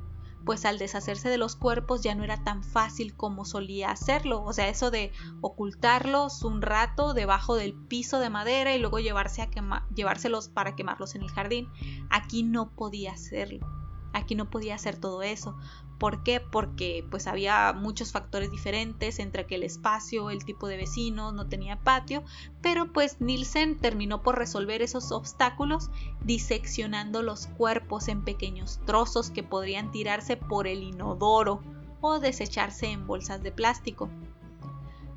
pues 0.44 0.64
al 0.64 0.78
deshacerse 0.78 1.28
de 1.28 1.38
los 1.38 1.56
cuerpos 1.56 2.02
ya 2.02 2.14
no 2.14 2.24
era 2.24 2.42
tan 2.42 2.62
fácil 2.62 3.14
como 3.14 3.44
solía 3.44 3.90
hacerlo, 3.90 4.42
o 4.42 4.52
sea, 4.52 4.68
eso 4.68 4.90
de 4.90 5.12
ocultarlos 5.40 6.42
un 6.42 6.62
rato 6.62 7.14
debajo 7.14 7.56
del 7.56 7.74
piso 7.74 8.18
de 8.18 8.30
madera 8.30 8.74
y 8.74 8.78
luego 8.78 8.98
llevarse 8.98 9.42
a 9.42 9.48
llevárselos 9.94 10.48
para 10.48 10.74
quemarlos 10.74 11.14
en 11.14 11.22
el 11.22 11.30
jardín, 11.30 11.68
aquí 12.10 12.42
no 12.42 12.70
podía 12.70 13.12
hacerlo. 13.12 13.87
Aquí 14.18 14.34
no 14.34 14.50
podía 14.50 14.74
hacer 14.74 14.96
todo 14.96 15.22
eso, 15.22 15.56
¿Por 15.98 16.22
qué? 16.22 16.40
Porque 16.40 17.04
pues 17.10 17.26
había 17.26 17.72
muchos 17.72 18.12
factores 18.12 18.52
diferentes 18.52 19.18
entre 19.18 19.46
que 19.46 19.56
el 19.56 19.64
espacio, 19.64 20.30
el 20.30 20.44
tipo 20.44 20.68
de 20.68 20.76
vecino, 20.76 21.32
no 21.32 21.48
tenía 21.48 21.80
patio, 21.80 22.22
pero 22.62 22.92
pues 22.92 23.20
Nielsen 23.20 23.78
terminó 23.78 24.22
por 24.22 24.38
resolver 24.38 24.80
esos 24.80 25.10
obstáculos 25.10 25.90
diseccionando 26.22 27.22
los 27.22 27.48
cuerpos 27.48 28.06
en 28.06 28.22
pequeños 28.22 28.78
trozos 28.86 29.30
que 29.30 29.42
podrían 29.42 29.90
tirarse 29.90 30.36
por 30.36 30.68
el 30.68 30.84
inodoro 30.84 31.62
o 32.00 32.20
desecharse 32.20 32.86
en 32.86 33.08
bolsas 33.08 33.42
de 33.42 33.50
plástico. 33.50 34.08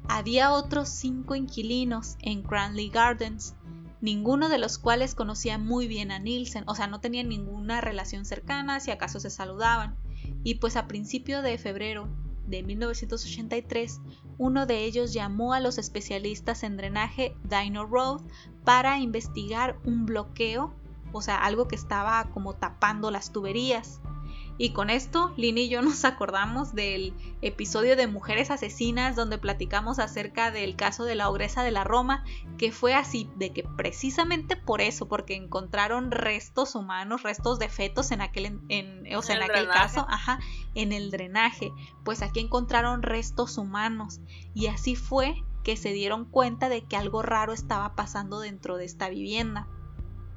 Había 0.09 0.51
otros 0.51 0.89
cinco 0.89 1.35
inquilinos 1.35 2.17
en 2.21 2.41
Cranley 2.41 2.89
Gardens, 2.89 3.53
ninguno 4.01 4.49
de 4.49 4.57
los 4.57 4.77
cuales 4.77 5.15
conocía 5.15 5.57
muy 5.57 5.87
bien 5.87 6.11
a 6.11 6.19
Nielsen, 6.19 6.63
o 6.67 6.75
sea, 6.75 6.87
no 6.87 6.99
tenían 6.99 7.29
ninguna 7.29 7.81
relación 7.81 8.25
cercana, 8.25 8.79
si 8.79 8.91
acaso 8.91 9.19
se 9.19 9.29
saludaban 9.29 9.95
y 10.43 10.55
pues 10.55 10.75
a 10.75 10.87
principio 10.87 11.41
de 11.41 11.57
febrero 11.57 12.07
de 12.47 12.63
1983, 12.63 14.01
uno 14.37 14.65
de 14.65 14.83
ellos 14.83 15.13
llamó 15.13 15.53
a 15.53 15.59
los 15.59 15.77
especialistas 15.77 16.63
en 16.63 16.77
drenaje 16.77 17.35
Dino 17.43 17.85
Road 17.85 18.21
para 18.63 18.99
investigar 18.99 19.79
un 19.85 20.05
bloqueo, 20.05 20.73
o 21.13 21.21
sea, 21.21 21.37
algo 21.37 21.67
que 21.67 21.75
estaba 21.75 22.29
como 22.31 22.53
tapando 22.55 23.11
las 23.11 23.31
tuberías. 23.31 24.01
Y 24.61 24.73
con 24.73 24.91
esto, 24.91 25.33
Lini 25.37 25.61
y 25.61 25.69
yo 25.69 25.81
nos 25.81 26.05
acordamos 26.05 26.75
del 26.75 27.15
episodio 27.41 27.95
de 27.95 28.05
Mujeres 28.05 28.51
Asesinas 28.51 29.15
donde 29.15 29.39
platicamos 29.39 29.97
acerca 29.97 30.51
del 30.51 30.75
caso 30.75 31.03
de 31.03 31.15
la 31.15 31.31
ogresa 31.31 31.63
de 31.63 31.71
la 31.71 31.83
Roma, 31.83 32.23
que 32.59 32.71
fue 32.71 32.93
así, 32.93 33.27
de 33.37 33.49
que 33.53 33.63
precisamente 33.63 34.55
por 34.55 34.81
eso, 34.81 35.07
porque 35.07 35.33
encontraron 35.33 36.11
restos 36.11 36.75
humanos, 36.75 37.23
restos 37.23 37.57
de 37.57 37.69
fetos 37.69 38.11
en 38.11 38.21
aquel, 38.21 38.59
en, 38.69 39.15
o 39.15 39.23
sea, 39.23 39.37
en, 39.37 39.41
aquel 39.41 39.67
caso, 39.67 40.05
ajá, 40.07 40.37
en 40.75 40.93
el 40.93 41.09
drenaje, 41.09 41.71
pues 42.05 42.21
aquí 42.21 42.39
encontraron 42.39 43.01
restos 43.01 43.57
humanos. 43.57 44.19
Y 44.53 44.67
así 44.67 44.95
fue 44.95 45.43
que 45.63 45.75
se 45.75 45.91
dieron 45.91 46.23
cuenta 46.23 46.69
de 46.69 46.83
que 46.83 46.97
algo 46.97 47.23
raro 47.23 47.53
estaba 47.53 47.95
pasando 47.95 48.39
dentro 48.39 48.77
de 48.77 48.85
esta 48.85 49.09
vivienda. 49.09 49.67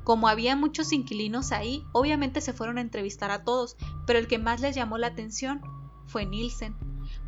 Como 0.05 0.29
había 0.29 0.55
muchos 0.55 0.93
inquilinos 0.93 1.51
ahí, 1.51 1.85
obviamente 1.93 2.41
se 2.43 2.53
fueron 2.53 2.79
a 2.79 2.83
entrevistar 2.83 3.31
a 3.31 3.43
todos, 3.43 3.77
pero 4.07 4.19
el 4.19 4.29
que 4.29 4.39
más 4.39 4.61
les 4.61 4.77
llamó 4.77 4.99
la 4.99 5.09
atención 5.09 5.63
fue 6.07 6.27
Nielsen. 6.27 6.77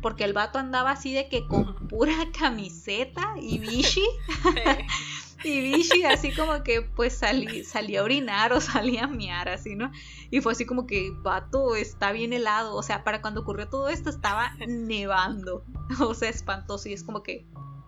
Porque 0.01 0.23
el 0.23 0.33
vato 0.33 0.59
andaba 0.59 0.91
así 0.91 1.11
de 1.11 1.27
que 1.27 1.47
con 1.47 1.75
pura 1.87 2.13
camiseta 2.37 3.33
y 3.41 3.57
bichi. 3.57 4.03
y 5.43 5.59
bichi 5.59 6.03
así 6.03 6.33
como 6.33 6.63
que 6.63 6.81
pues 6.81 7.17
salí, 7.17 7.63
salía 7.63 8.01
a 8.01 8.03
orinar 8.03 8.53
o 8.53 8.61
salía 8.61 9.05
a 9.05 9.07
miar 9.07 9.49
así, 9.49 9.75
¿no? 9.75 9.91
Y 10.29 10.41
fue 10.41 10.51
así 10.51 10.65
como 10.65 10.85
que, 10.85 11.11
vato, 11.11 11.75
está 11.75 12.11
bien 12.11 12.31
helado. 12.31 12.75
O 12.75 12.83
sea, 12.83 13.03
para 13.03 13.21
cuando 13.21 13.41
ocurrió 13.41 13.67
todo 13.69 13.89
esto 13.89 14.11
estaba 14.11 14.53
nevando. 14.67 15.65
O 15.99 16.13
sea, 16.13 16.29
espantoso. 16.29 16.89
Y 16.89 16.93
es 16.93 17.03
como 17.03 17.23
que, 17.23 17.47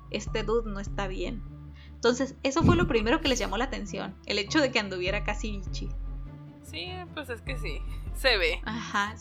este 0.09 0.41
dude 0.41 0.71
no 0.71 0.79
está 0.79 1.07
bien. 1.07 1.43
Entonces, 1.99 2.35
eso 2.43 2.63
fue 2.63 2.77
lo 2.77 2.87
primero 2.87 3.19
que 3.19 3.27
les 3.27 3.39
llamó 3.39 3.57
la 3.57 3.65
atención, 3.65 4.15
el 4.25 4.39
hecho 4.39 4.61
de 4.61 4.71
que 4.71 4.79
anduviera 4.79 5.25
casi 5.25 5.51
bichi. 5.51 5.89
Sí, 6.63 6.87
pues 7.13 7.29
es 7.29 7.41
que 7.41 7.57
sí, 7.57 7.81
se 8.15 8.37
ve. 8.37 8.61
Ajá, 8.63 9.15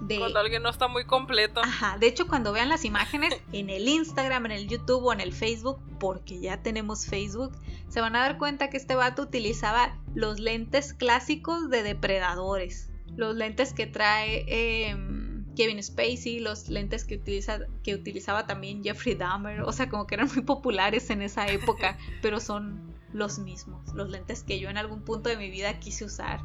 de, 0.00 0.18
cuando 0.18 0.38
alguien 0.38 0.62
no 0.62 0.70
está 0.70 0.88
muy 0.88 1.04
completo. 1.04 1.60
Ajá, 1.62 1.98
de 1.98 2.06
hecho 2.06 2.26
cuando 2.26 2.52
vean 2.52 2.70
las 2.70 2.86
imágenes 2.86 3.36
en 3.52 3.68
el 3.68 3.86
Instagram, 3.86 4.46
en 4.46 4.52
el 4.52 4.66
YouTube 4.66 5.04
o 5.04 5.12
en 5.12 5.20
el 5.20 5.34
Facebook, 5.34 5.78
porque 5.98 6.40
ya 6.40 6.62
tenemos 6.62 7.04
Facebook, 7.04 7.52
se 7.90 8.00
van 8.00 8.16
a 8.16 8.20
dar 8.20 8.38
cuenta 8.38 8.70
que 8.70 8.78
este 8.78 8.94
vato 8.94 9.20
utilizaba 9.20 9.94
los 10.14 10.40
lentes 10.40 10.94
clásicos 10.94 11.68
de 11.68 11.82
depredadores, 11.82 12.88
los 13.14 13.36
lentes 13.36 13.74
que 13.74 13.86
trae... 13.86 14.46
Eh, 14.48 15.19
Kevin 15.60 15.82
Spacey, 15.82 16.38
los 16.40 16.70
lentes 16.70 17.04
que, 17.04 17.16
utiliza, 17.16 17.58
que 17.84 17.94
utilizaba 17.94 18.46
también 18.46 18.82
Jeffrey 18.82 19.14
Dahmer, 19.14 19.60
o 19.60 19.72
sea, 19.72 19.90
como 19.90 20.06
que 20.06 20.14
eran 20.14 20.30
muy 20.34 20.42
populares 20.42 21.10
en 21.10 21.20
esa 21.20 21.48
época, 21.48 21.98
pero 22.22 22.40
son 22.40 22.94
los 23.12 23.38
mismos, 23.38 23.92
los 23.92 24.08
lentes 24.08 24.42
que 24.42 24.58
yo 24.58 24.70
en 24.70 24.78
algún 24.78 25.02
punto 25.02 25.28
de 25.28 25.36
mi 25.36 25.50
vida 25.50 25.78
quise 25.78 26.06
usar. 26.06 26.40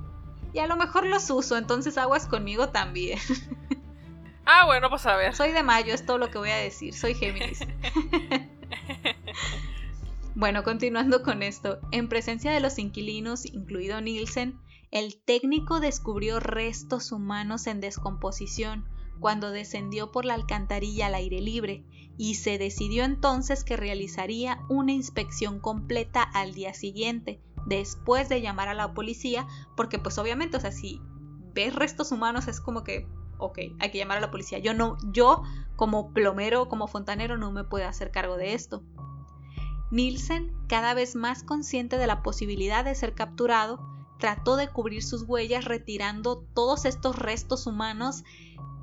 Y 0.51 0.60
a 0.60 0.67
lo 0.67 0.75
mejor 0.75 1.06
los 1.06 1.30
uso, 1.30 1.56
entonces 1.56 1.97
aguas 1.97 2.28
conmigo 2.28 2.69
también. 2.69 3.19
Ah, 4.47 4.67
bueno, 4.67 4.91
pues 4.91 5.04
a 5.08 5.15
ver. 5.15 5.34
Soy 5.34 5.54
de 5.54 5.63
mayo, 5.63 5.91
es 5.91 6.06
todo 6.06 6.19
lo 6.19 6.30
que 6.30 6.38
voy 6.38 6.51
a 6.51 6.58
decir, 6.58 6.93
soy 6.93 7.15
Géminis. 7.15 7.62
bueno, 10.36 10.63
continuando 10.63 11.23
con 11.23 11.41
esto, 11.41 11.80
en 11.91 12.08
presencia 12.08 12.51
de 12.51 12.60
los 12.60 12.78
inquilinos, 12.78 13.47
incluido 13.47 13.99
Nielsen, 14.01 14.60
el 14.91 15.17
técnico 15.17 15.80
descubrió 15.80 16.39
restos 16.39 17.12
humanos 17.12 17.65
en 17.65 17.82
descomposición, 17.82 18.86
cuando 19.19 19.51
descendió 19.51 20.12
por 20.12 20.25
la 20.25 20.34
alcantarilla 20.34 21.08
al 21.08 21.15
aire 21.15 21.41
libre 21.41 21.84
y 22.17 22.36
se 22.36 22.58
decidió 22.58 23.04
entonces 23.04 23.63
que 23.63 23.78
realizaría 23.78 24.60
una 24.69 24.93
inspección 24.93 25.60
completa 25.60 26.21
al 26.23 26.54
día 26.54 26.73
siguiente, 26.73 27.41
después 27.65 28.30
de 28.30 28.41
llamar 28.41 28.69
a 28.69 28.73
la 28.73 28.93
policía, 28.93 29.47
porque 29.75 29.99
pues 29.99 30.17
obviamente, 30.17 30.58
o 30.58 30.60
sea, 30.60 30.71
si 30.71 31.01
ves 31.54 31.75
restos 31.75 32.12
humanos 32.12 32.47
es 32.47 32.62
como 32.62 32.84
que, 32.84 33.08
ok, 33.38 33.60
hay 33.80 33.91
que 33.91 33.97
llamar 33.97 34.17
a 34.17 34.21
la 34.21 34.32
policía. 34.32 34.60
Yo 34.60 34.73
no, 34.73 34.97
yo 35.12 35.43
como 35.75 36.13
plomero, 36.13 36.69
como 36.69 36.88
fontanero 36.88 37.38
no 37.38 37.51
me 37.51 37.63
puedo 37.63 37.88
hacer 37.88 38.12
cargo 38.12 38.38
de 38.38 38.54
esto. 38.54 38.84
Nielsen, 39.91 40.54
cada 40.67 40.93
vez 40.93 41.15
más 41.15 41.43
consciente 41.43 41.97
de 41.97 42.08
la 42.08 42.23
posibilidad 42.23 42.84
de 42.84 42.95
ser 42.95 43.13
capturado, 43.13 43.80
trató 44.19 44.56
de 44.56 44.69
cubrir 44.69 45.04
sus 45.04 45.23
huellas 45.23 45.65
retirando 45.65 46.39
todos 46.54 46.86
estos 46.86 47.17
restos 47.17 47.67
humanos 47.67 48.23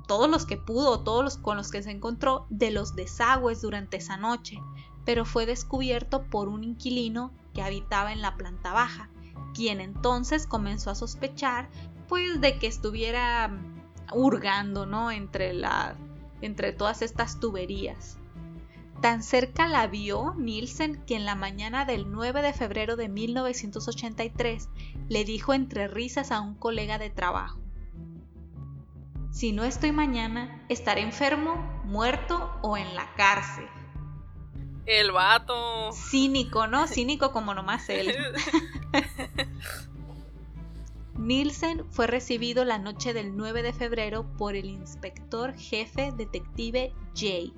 todos 0.07 0.29
los 0.29 0.45
que 0.45 0.57
pudo, 0.57 1.01
todos 1.01 1.23
los 1.23 1.37
con 1.37 1.57
los 1.57 1.71
que 1.71 1.83
se 1.83 1.91
encontró, 1.91 2.45
de 2.49 2.71
los 2.71 2.95
desagües 2.95 3.61
durante 3.61 3.97
esa 3.97 4.17
noche, 4.17 4.61
pero 5.05 5.25
fue 5.25 5.45
descubierto 5.45 6.23
por 6.23 6.47
un 6.47 6.63
inquilino 6.63 7.31
que 7.53 7.61
habitaba 7.61 8.11
en 8.11 8.21
la 8.21 8.35
planta 8.35 8.73
baja, 8.73 9.09
quien 9.53 9.81
entonces 9.81 10.47
comenzó 10.47 10.89
a 10.89 10.95
sospechar 10.95 11.69
pues 12.07 12.41
de 12.41 12.57
que 12.59 12.67
estuviera 12.67 13.51
hurgando, 14.13 14.85
¿no? 14.85 15.11
Entre 15.11 15.53
la 15.53 15.95
entre 16.41 16.73
todas 16.73 17.01
estas 17.01 17.39
tuberías. 17.39 18.17
Tan 19.01 19.23
cerca 19.23 19.67
la 19.67 19.87
vio 19.87 20.33
Nielsen 20.35 21.01
que 21.05 21.15
en 21.15 21.25
la 21.25 21.35
mañana 21.35 21.85
del 21.85 22.11
9 22.11 22.41
de 22.41 22.53
febrero 22.53 22.95
de 22.95 23.09
1983 23.09 24.69
le 25.09 25.25
dijo 25.25 25.53
entre 25.53 25.87
risas 25.87 26.31
a 26.31 26.41
un 26.41 26.55
colega 26.55 26.97
de 26.97 27.09
trabajo, 27.09 27.59
si 29.33 29.51
no 29.51 29.63
estoy 29.63 29.91
mañana, 29.91 30.63
estaré 30.69 31.01
enfermo, 31.01 31.55
muerto 31.85 32.51
o 32.61 32.77
en 32.77 32.95
la 32.95 33.11
cárcel. 33.15 33.65
El 34.85 35.11
vato. 35.11 35.91
Cínico, 35.91 36.67
¿no? 36.67 36.87
Cínico 36.87 37.31
como 37.31 37.55
nomás 37.55 37.89
él. 37.89 38.15
Nielsen 41.17 41.83
fue 41.89 42.05
recibido 42.05 42.63
la 42.63 42.77
noche 42.77 43.13
del 43.13 43.35
9 43.35 43.63
de 43.63 43.73
febrero 43.73 44.23
por 44.37 44.55
el 44.55 44.65
inspector 44.65 45.55
jefe 45.55 46.13
detective 46.15 46.93
Jay, 47.15 47.53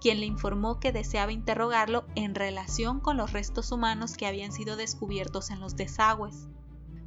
quien 0.00 0.20
le 0.20 0.26
informó 0.26 0.78
que 0.78 0.92
deseaba 0.92 1.32
interrogarlo 1.32 2.04
en 2.14 2.36
relación 2.36 3.00
con 3.00 3.16
los 3.16 3.32
restos 3.32 3.72
humanos 3.72 4.16
que 4.16 4.26
habían 4.26 4.52
sido 4.52 4.76
descubiertos 4.76 5.50
en 5.50 5.58
los 5.58 5.74
desagües. 5.74 6.46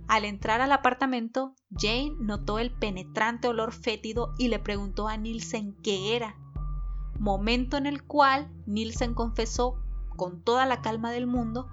Al 0.10 0.26
entrar 0.26 0.60
al 0.60 0.72
apartamento, 0.72 1.54
Jane 1.70 2.16
notó 2.20 2.58
el 2.58 2.72
penetrante 2.72 3.48
olor 3.48 3.72
fétido 3.72 4.34
y 4.40 4.48
le 4.48 4.58
preguntó 4.58 5.08
a 5.08 5.18
Nielsen 5.18 5.76
qué 5.84 6.16
era. 6.16 6.36
Momento 7.20 7.78
en 7.78 7.86
el 7.86 8.04
cual 8.04 8.52
Nielsen 8.66 9.14
confesó, 9.14 9.78
con 10.18 10.42
toda 10.42 10.66
la 10.66 10.82
calma 10.82 11.12
del 11.12 11.28
mundo, 11.28 11.68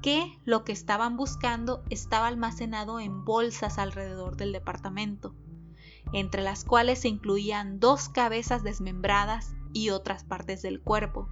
que 0.00 0.38
lo 0.46 0.64
que 0.64 0.72
estaban 0.72 1.18
buscando 1.18 1.84
estaba 1.90 2.28
almacenado 2.28 2.98
en 2.98 3.26
bolsas 3.26 3.78
alrededor 3.78 4.38
del 4.38 4.52
departamento, 4.52 5.34
entre 6.14 6.40
las 6.40 6.64
cuales 6.64 7.00
se 7.00 7.08
incluían 7.08 7.78
dos 7.78 8.08
cabezas 8.08 8.62
desmembradas 8.62 9.54
y 9.74 9.90
otras 9.90 10.24
partes 10.24 10.62
del 10.62 10.80
cuerpo. 10.80 11.28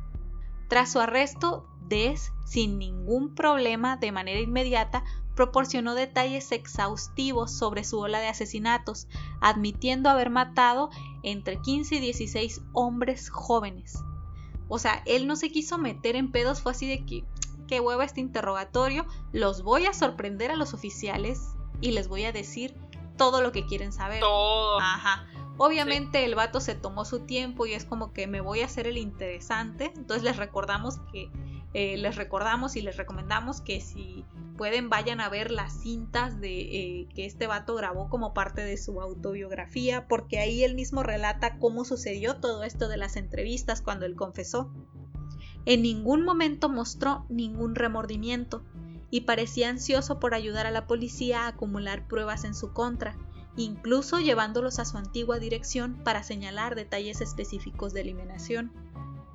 Tras 0.68 0.92
su 0.92 1.00
arresto, 1.00 1.66
Des, 1.88 2.32
sin 2.44 2.78
ningún 2.78 3.34
problema, 3.34 3.96
de 3.96 4.12
manera 4.12 4.40
inmediata, 4.40 5.04
proporcionó 5.38 5.94
detalles 5.94 6.50
exhaustivos 6.50 7.52
sobre 7.52 7.84
su 7.84 8.00
ola 8.00 8.18
de 8.18 8.26
asesinatos, 8.26 9.06
admitiendo 9.40 10.10
haber 10.10 10.30
matado 10.30 10.90
entre 11.22 11.60
15 11.60 11.94
y 11.94 12.00
16 12.00 12.62
hombres 12.72 13.30
jóvenes. 13.30 14.02
O 14.66 14.80
sea, 14.80 15.00
él 15.06 15.28
no 15.28 15.36
se 15.36 15.52
quiso 15.52 15.78
meter 15.78 16.16
en 16.16 16.32
pedos, 16.32 16.60
fue 16.60 16.72
así 16.72 16.88
de 16.88 17.06
que 17.06 17.24
qué 17.68 17.78
hueva 17.78 18.04
este 18.04 18.20
interrogatorio, 18.20 19.06
los 19.30 19.62
voy 19.62 19.86
a 19.86 19.92
sorprender 19.92 20.50
a 20.50 20.56
los 20.56 20.74
oficiales 20.74 21.54
y 21.80 21.92
les 21.92 22.08
voy 22.08 22.24
a 22.24 22.32
decir 22.32 22.74
todo 23.16 23.40
lo 23.40 23.52
que 23.52 23.64
quieren 23.64 23.92
saber. 23.92 24.18
Todo. 24.18 24.80
Ajá. 24.80 25.24
Obviamente 25.56 26.24
el 26.24 26.34
vato 26.34 26.58
se 26.58 26.74
tomó 26.74 27.04
su 27.04 27.20
tiempo 27.20 27.64
y 27.64 27.74
es 27.74 27.84
como 27.84 28.12
que 28.12 28.26
me 28.26 28.40
voy 28.40 28.62
a 28.62 28.64
hacer 28.64 28.88
el 28.88 28.98
interesante. 28.98 29.92
Entonces 29.94 30.24
les 30.24 30.36
recordamos 30.36 30.98
que 31.12 31.30
eh, 31.74 31.96
les 31.98 32.16
recordamos 32.16 32.76
y 32.76 32.82
les 32.82 32.96
recomendamos 32.96 33.60
que 33.60 33.80
si 33.80 34.24
pueden 34.56 34.88
vayan 34.88 35.20
a 35.20 35.28
ver 35.28 35.50
las 35.50 35.82
cintas 35.82 36.40
de 36.40 36.60
eh, 36.60 37.08
que 37.14 37.26
este 37.26 37.46
vato 37.46 37.74
grabó 37.74 38.08
como 38.08 38.34
parte 38.34 38.62
de 38.62 38.76
su 38.76 39.00
autobiografía, 39.00 40.08
porque 40.08 40.38
ahí 40.38 40.64
él 40.64 40.74
mismo 40.74 41.02
relata 41.02 41.58
cómo 41.58 41.84
sucedió 41.84 42.36
todo 42.36 42.64
esto 42.64 42.88
de 42.88 42.96
las 42.96 43.16
entrevistas 43.16 43.82
cuando 43.82 44.06
él 44.06 44.16
confesó. 44.16 44.72
En 45.66 45.82
ningún 45.82 46.24
momento 46.24 46.68
mostró 46.68 47.26
ningún 47.28 47.74
remordimiento 47.74 48.64
y 49.10 49.22
parecía 49.22 49.68
ansioso 49.68 50.18
por 50.18 50.34
ayudar 50.34 50.66
a 50.66 50.70
la 50.70 50.86
policía 50.86 51.44
a 51.44 51.48
acumular 51.48 52.08
pruebas 52.08 52.44
en 52.44 52.54
su 52.54 52.72
contra 52.72 53.16
incluso 53.58 54.20
llevándolos 54.20 54.78
a 54.78 54.84
su 54.84 54.96
antigua 54.96 55.38
dirección 55.38 55.94
para 56.04 56.22
señalar 56.22 56.74
detalles 56.74 57.20
específicos 57.20 57.92
de 57.92 58.02
eliminación. 58.02 58.72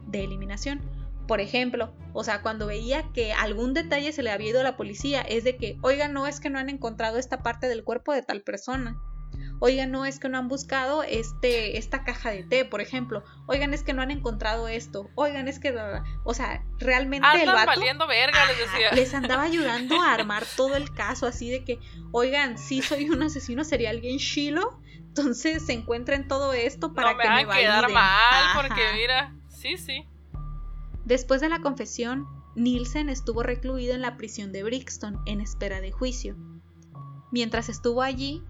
De 0.08 0.24
eliminación. 0.24 0.82
Por 1.28 1.42
ejemplo, 1.42 1.94
o 2.14 2.24
sea, 2.24 2.42
cuando 2.42 2.68
veía 2.68 3.12
que 3.14 3.34
algún 3.34 3.74
detalle 3.74 4.12
se 4.12 4.24
le 4.24 4.32
había 4.32 4.50
ido 4.50 4.60
a 4.60 4.64
la 4.64 4.78
policía, 4.78 5.22
es 5.22 5.44
de 5.44 5.58
que, 5.58 5.78
oiga, 5.82 6.08
no 6.08 6.28
es 6.28 6.40
que 6.40 6.50
no 6.50 6.60
han 6.60 6.70
encontrado 6.70 7.18
esta 7.18 7.42
parte 7.42 7.68
del 7.68 7.84
cuerpo 7.84 8.14
de 8.14 8.24
tal 8.24 8.42
persona. 8.42 8.98
Oigan, 9.60 9.92
no 9.92 10.06
es 10.06 10.20
que 10.20 10.30
no 10.30 10.38
han 10.38 10.48
buscado 10.48 11.04
este, 11.04 11.78
esta 11.78 12.04
caja 12.04 12.32
de 12.32 12.44
té, 12.44 12.66
por 12.66 12.82
ejemplo. 12.82 13.24
Oigan, 13.48 13.74
es 13.74 13.84
que 13.84 13.94
no 13.94 14.02
han 14.02 14.12
encontrado 14.12 14.68
esto. 14.68 15.10
Oigan, 15.16 15.48
es 15.48 15.60
que, 15.60 15.74
o 16.26 16.34
sea, 16.34 16.64
realmente 16.80 17.28
el 17.42 17.48
vato, 17.48 17.68
valiendo 17.68 18.06
verga, 18.06 18.46
les 18.48 18.58
decía. 18.58 18.92
Les 18.92 19.14
andaba 19.14 19.44
ayudando 19.44 20.02
a 20.02 20.14
armar 20.14 20.44
todo 20.58 20.76
el 20.76 20.94
caso, 20.94 21.28
así 21.28 21.50
de 21.50 21.64
que, 21.64 21.80
oigan, 22.12 22.58
si 22.58 22.82
soy 22.82 23.10
un 23.10 23.24
asesino 23.24 23.64
sería 23.64 23.90
alguien 23.90 24.18
chilo. 24.20 24.80
Entonces 24.98 25.66
se 25.66 25.74
encuentren 25.74 26.28
todo 26.28 26.54
esto 26.54 26.94
para 26.94 27.16
que 27.16 27.30
me 27.30 27.46
validen. 27.46 27.70
quedar 27.70 27.92
mal, 27.92 28.56
porque 28.56 28.82
mira, 28.96 29.34
sí, 29.48 29.78
sí. 29.78 30.08
Después 31.06 31.42
de 31.42 31.50
la 31.50 31.60
confesión, 31.60 32.28
Nielsen 32.56 33.10
estuvo 33.10 33.44
recluido 33.44 33.94
en 33.94 34.02
la 34.02 34.16
prisión 34.16 34.52
de 34.52 34.64
Brixton 34.64 35.20
en 35.26 35.42
espera 35.42 35.82
de 35.82 35.92
juicio. 35.92 36.38
Mientras 37.32 37.68
estuvo 37.68 38.02
allí, 38.02 38.44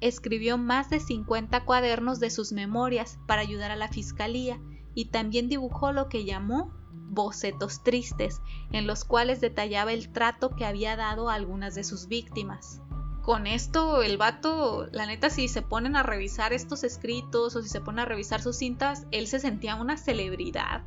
escribió 0.00 0.56
más 0.56 0.88
de 0.88 1.00
50 1.00 1.64
cuadernos 1.64 2.20
de 2.20 2.30
sus 2.30 2.52
memorias 2.52 3.18
para 3.26 3.42
ayudar 3.42 3.70
a 3.70 3.76
la 3.76 3.88
fiscalía 3.88 4.60
y 4.94 5.06
también 5.06 5.48
dibujó 5.48 5.92
lo 5.92 6.08
que 6.08 6.24
llamó 6.24 6.72
bocetos 7.10 7.82
tristes, 7.82 8.40
en 8.72 8.86
los 8.86 9.04
cuales 9.04 9.40
detallaba 9.40 9.92
el 9.92 10.10
trato 10.10 10.50
que 10.50 10.64
había 10.64 10.96
dado 10.96 11.28
a 11.28 11.34
algunas 11.34 11.74
de 11.74 11.84
sus 11.84 12.06
víctimas. 12.06 12.80
Con 13.22 13.46
esto, 13.46 14.02
el 14.02 14.16
vato, 14.16 14.86
la 14.92 15.06
neta, 15.06 15.28
si 15.28 15.48
se 15.48 15.60
ponen 15.60 15.96
a 15.96 16.02
revisar 16.02 16.52
estos 16.52 16.84
escritos 16.84 17.54
o 17.56 17.62
si 17.62 17.68
se 17.68 17.80
ponen 17.80 18.00
a 18.00 18.04
revisar 18.06 18.40
sus 18.40 18.56
cintas, 18.56 19.06
él 19.10 19.26
se 19.26 19.40
sentía 19.40 19.74
una 19.74 19.98
celebridad. 19.98 20.82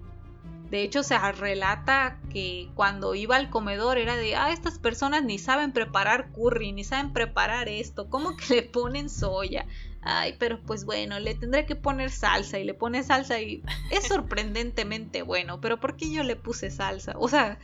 De 0.74 0.82
hecho, 0.82 1.04
se 1.04 1.16
relata 1.34 2.18
que 2.32 2.68
cuando 2.74 3.14
iba 3.14 3.36
al 3.36 3.52
comedor 3.52 4.00
era 4.00 4.16
de, 4.16 4.36
ah, 4.36 4.52
estas 4.52 4.80
personas 4.80 5.24
ni 5.24 5.38
saben 5.38 5.72
preparar 5.72 6.32
curry, 6.32 6.72
ni 6.72 6.84
saben 6.84 7.14
preparar 7.14 7.70
esto, 7.70 8.10
¿cómo 8.10 8.36
que 8.36 8.56
le 8.56 8.64
ponen 8.64 9.08
soya? 9.08 9.68
Ay, 10.02 10.36
pero 10.40 10.60
pues 10.64 10.84
bueno, 10.84 11.20
le 11.20 11.36
tendré 11.36 11.68
que 11.68 11.76
poner 11.76 12.10
salsa 12.10 12.58
y 12.58 12.64
le 12.64 12.74
pone 12.74 13.04
salsa 13.04 13.40
y 13.40 13.62
es 13.92 14.08
sorprendentemente 14.08 15.22
bueno, 15.22 15.62
pero 15.62 15.80
¿por 15.80 15.96
qué 15.96 16.12
yo 16.12 16.24
le 16.24 16.36
puse 16.36 16.72
salsa? 16.72 17.14
O 17.20 17.28
sea... 17.28 17.60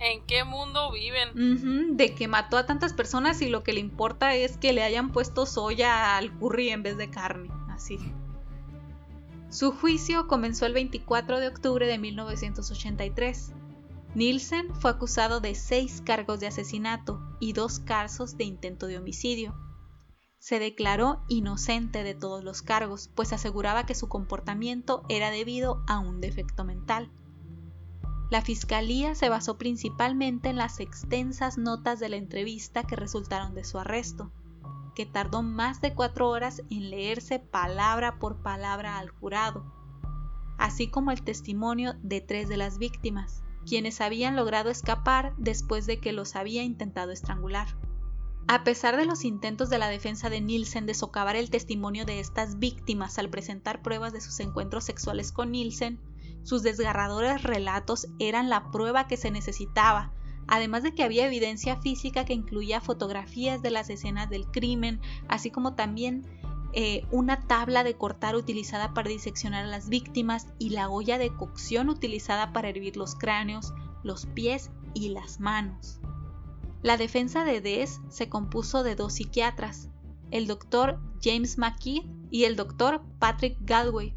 ¿En 0.00 0.26
qué 0.26 0.42
mundo 0.42 0.90
viven? 0.90 1.96
de 1.96 2.12
que 2.16 2.26
mató 2.26 2.56
a 2.56 2.66
tantas 2.66 2.92
personas 2.92 3.40
y 3.40 3.48
lo 3.48 3.62
que 3.62 3.72
le 3.72 3.78
importa 3.78 4.34
es 4.34 4.56
que 4.56 4.72
le 4.72 4.82
hayan 4.82 5.12
puesto 5.12 5.46
soya 5.46 6.16
al 6.16 6.32
curry 6.32 6.70
en 6.70 6.82
vez 6.82 6.96
de 6.96 7.08
carne, 7.08 7.50
así. 7.70 8.00
Su 9.50 9.72
juicio 9.72 10.26
comenzó 10.26 10.66
el 10.66 10.74
24 10.74 11.40
de 11.40 11.48
octubre 11.48 11.86
de 11.86 11.96
1983. 11.96 13.52
Nielsen 14.14 14.74
fue 14.74 14.90
acusado 14.90 15.40
de 15.40 15.54
seis 15.54 16.02
cargos 16.04 16.38
de 16.38 16.48
asesinato 16.48 17.18
y 17.40 17.54
dos 17.54 17.78
casos 17.80 18.36
de 18.36 18.44
intento 18.44 18.86
de 18.86 18.98
homicidio. 18.98 19.56
Se 20.38 20.58
declaró 20.58 21.22
inocente 21.28 22.02
de 22.02 22.14
todos 22.14 22.44
los 22.44 22.60
cargos, 22.60 23.10
pues 23.14 23.32
aseguraba 23.32 23.86
que 23.86 23.94
su 23.94 24.08
comportamiento 24.08 25.02
era 25.08 25.30
debido 25.30 25.82
a 25.86 25.98
un 25.98 26.20
defecto 26.20 26.64
mental. 26.64 27.10
La 28.30 28.42
fiscalía 28.42 29.14
se 29.14 29.30
basó 29.30 29.56
principalmente 29.56 30.50
en 30.50 30.56
las 30.56 30.78
extensas 30.78 31.56
notas 31.56 31.98
de 32.00 32.10
la 32.10 32.16
entrevista 32.16 32.84
que 32.84 32.96
resultaron 32.96 33.54
de 33.54 33.64
su 33.64 33.78
arresto 33.78 34.30
que 34.98 35.06
tardó 35.06 35.44
más 35.44 35.80
de 35.80 35.94
cuatro 35.94 36.28
horas 36.28 36.60
en 36.70 36.90
leerse 36.90 37.38
palabra 37.38 38.18
por 38.18 38.42
palabra 38.42 38.98
al 38.98 39.10
jurado, 39.10 39.64
así 40.58 40.90
como 40.90 41.12
el 41.12 41.22
testimonio 41.22 41.94
de 42.02 42.20
tres 42.20 42.48
de 42.48 42.56
las 42.56 42.78
víctimas, 42.78 43.44
quienes 43.64 44.00
habían 44.00 44.34
logrado 44.34 44.70
escapar 44.70 45.34
después 45.38 45.86
de 45.86 46.00
que 46.00 46.12
los 46.12 46.34
había 46.34 46.64
intentado 46.64 47.12
estrangular. 47.12 47.68
A 48.48 48.64
pesar 48.64 48.96
de 48.96 49.06
los 49.06 49.24
intentos 49.24 49.70
de 49.70 49.78
la 49.78 49.88
defensa 49.88 50.30
de 50.30 50.40
Nielsen 50.40 50.86
de 50.86 50.94
socavar 50.94 51.36
el 51.36 51.48
testimonio 51.48 52.04
de 52.04 52.18
estas 52.18 52.58
víctimas 52.58 53.20
al 53.20 53.30
presentar 53.30 53.82
pruebas 53.82 54.12
de 54.12 54.20
sus 54.20 54.40
encuentros 54.40 54.82
sexuales 54.82 55.30
con 55.30 55.52
Nielsen, 55.52 56.00
sus 56.42 56.64
desgarradores 56.64 57.44
relatos 57.44 58.08
eran 58.18 58.48
la 58.48 58.72
prueba 58.72 59.06
que 59.06 59.16
se 59.16 59.30
necesitaba 59.30 60.12
además 60.48 60.82
de 60.82 60.92
que 60.92 61.04
había 61.04 61.26
evidencia 61.26 61.76
física 61.76 62.24
que 62.24 62.32
incluía 62.32 62.80
fotografías 62.80 63.62
de 63.62 63.70
las 63.70 63.90
escenas 63.90 64.28
del 64.30 64.46
crimen, 64.46 65.00
así 65.28 65.50
como 65.50 65.74
también 65.74 66.26
eh, 66.72 67.06
una 67.10 67.46
tabla 67.46 67.84
de 67.84 67.94
cortar 67.94 68.36
utilizada 68.36 68.92
para 68.92 69.08
diseccionar 69.08 69.64
a 69.64 69.68
las 69.68 69.88
víctimas 69.88 70.48
y 70.58 70.70
la 70.70 70.88
olla 70.88 71.18
de 71.18 71.34
cocción 71.34 71.88
utilizada 71.88 72.52
para 72.52 72.68
hervir 72.68 72.96
los 72.96 73.14
cráneos, 73.14 73.72
los 74.02 74.26
pies 74.26 74.70
y 74.94 75.10
las 75.10 75.40
manos. 75.40 76.00
La 76.82 76.96
defensa 76.96 77.44
de 77.44 77.60
Des 77.60 78.00
se 78.08 78.28
compuso 78.28 78.82
de 78.82 78.94
dos 78.94 79.14
psiquiatras, 79.14 79.88
el 80.30 80.46
doctor 80.46 81.00
James 81.22 81.58
McKeith 81.58 82.06
y 82.30 82.44
el 82.44 82.56
doctor 82.56 83.02
Patrick 83.18 83.56
Galway. 83.60 84.14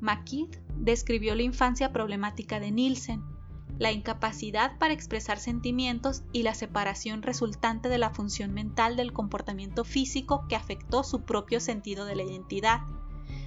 McKeith 0.00 0.60
describió 0.76 1.34
la 1.34 1.42
infancia 1.42 1.92
problemática 1.92 2.60
de 2.60 2.70
Nielsen, 2.70 3.22
la 3.78 3.92
incapacidad 3.92 4.78
para 4.78 4.94
expresar 4.94 5.38
sentimientos 5.38 6.22
y 6.32 6.42
la 6.42 6.54
separación 6.54 7.22
resultante 7.22 7.88
de 7.88 7.98
la 7.98 8.10
función 8.10 8.52
mental 8.52 8.96
del 8.96 9.12
comportamiento 9.12 9.84
físico 9.84 10.46
que 10.48 10.56
afectó 10.56 11.02
su 11.02 11.22
propio 11.22 11.60
sentido 11.60 12.04
de 12.04 12.16
la 12.16 12.22
identidad. 12.22 12.80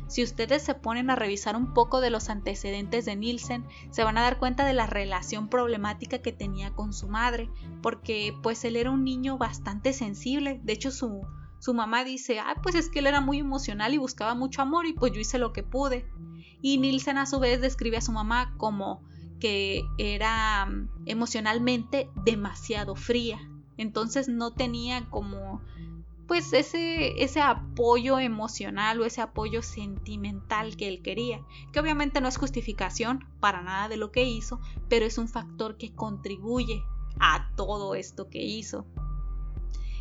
Si 0.08 0.24
ustedes 0.24 0.64
se 0.64 0.74
ponen 0.74 1.10
a 1.10 1.16
revisar 1.16 1.58
un 1.58 1.74
poco 1.74 2.00
de 2.00 2.10
los 2.10 2.30
antecedentes 2.30 3.04
de 3.06 3.18
Nielsen, 3.18 3.66
se 3.92 4.04
van 4.04 4.18
a 4.18 4.22
dar 4.22 4.38
cuenta 4.38 4.66
de 4.66 4.74
la 4.74 4.88
relación 4.88 5.50
problemática 5.50 6.20
que 6.20 6.32
tenía 6.32 6.72
con 6.72 6.94
su 6.94 7.10
madre, 7.10 7.50
porque 7.82 8.34
pues 8.42 8.64
él 8.64 8.78
era 8.78 8.90
un 8.90 9.04
niño 9.04 9.38
bastante 9.38 9.92
sensible, 9.92 10.62
de 10.64 10.74
hecho 10.74 10.92
su, 10.92 11.22
su 11.60 11.74
mamá 11.74 12.06
dice, 12.06 12.40
ah, 12.40 12.56
pues 12.64 12.76
es 12.76 12.90
que 12.90 13.00
él 13.00 13.08
era 13.08 13.20
muy 13.20 13.40
emocional 13.40 13.94
y 13.94 13.98
buscaba 13.98 14.34
mucho 14.34 14.62
amor 14.62 14.86
y 14.86 14.94
pues 14.94 15.12
yo 15.12 15.20
hice 15.20 15.40
lo 15.40 15.52
que 15.52 15.64
pude. 15.64 16.10
Y 16.62 16.78
Nielsen 16.78 17.18
a 17.18 17.26
su 17.26 17.40
vez 17.40 17.62
describe 17.62 17.98
a 17.98 18.02
su 18.02 18.14
mamá 18.14 18.56
como 18.58 19.04
que 19.40 19.84
era 19.98 20.66
mm, 20.66 20.90
emocionalmente 21.06 22.10
demasiado 22.24 22.96
fría. 22.96 23.40
Entonces 23.78 24.28
no 24.28 24.54
tenía 24.54 25.10
como 25.10 25.62
pues 26.28 26.52
ese, 26.52 27.24
ese 27.24 27.40
apoyo 27.40 28.20
emocional 28.20 29.00
o 29.00 29.06
ese 29.06 29.22
apoyo 29.22 29.62
sentimental 29.62 30.76
que 30.76 30.90
él 30.90 31.02
quería, 31.02 31.42
que 31.72 31.80
obviamente 31.80 32.20
no 32.20 32.28
es 32.28 32.38
justificación 32.38 33.26
para 33.40 33.62
nada 33.62 33.88
de 33.88 33.96
lo 33.96 34.12
que 34.12 34.26
hizo, 34.26 34.60
pero 34.90 35.06
es 35.06 35.18
un 35.18 35.30
factor 35.30 35.78
que 35.78 35.96
contribuye 35.96 36.84
a 37.20 37.50
todo 37.56 37.96
esto 37.96 38.30
que 38.30 38.44
hizo. 38.44 38.86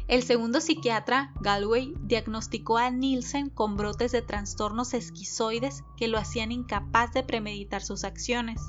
El 0.08 0.22
segundo 0.22 0.60
psiquiatra, 0.60 1.32
Galway, 1.40 1.94
diagnosticó 2.00 2.78
a 2.78 2.90
Nielsen 2.90 3.50
con 3.50 3.76
brotes 3.76 4.12
de 4.12 4.22
trastornos 4.22 4.94
esquizoides 4.94 5.82
que 5.96 6.06
lo 6.06 6.18
hacían 6.18 6.52
incapaz 6.52 7.12
de 7.12 7.24
premeditar 7.24 7.82
sus 7.82 8.04
acciones. 8.04 8.60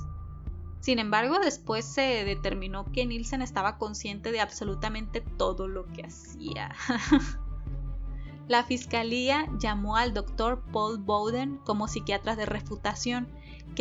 Sin 0.80 1.00
embargo, 1.00 1.40
después 1.40 1.86
se 1.86 2.24
determinó 2.24 2.86
que 2.92 3.06
Nielsen 3.06 3.42
estaba 3.42 3.78
consciente 3.78 4.32
de 4.32 4.40
absolutamente 4.40 5.22
todo 5.22 5.68
lo 5.68 5.86
que 5.88 6.06
hacía. 6.06 6.76
La 8.48 8.63
fiscalía 8.63 9.46
llamó 9.60 9.98
al 9.98 10.13
doctor 10.13 10.63
Paul 10.72 11.00
Bowden 11.00 11.58
como 11.66 11.90
psiquiatra 11.90 12.38
de 12.38 12.46
refutación, 12.46 13.28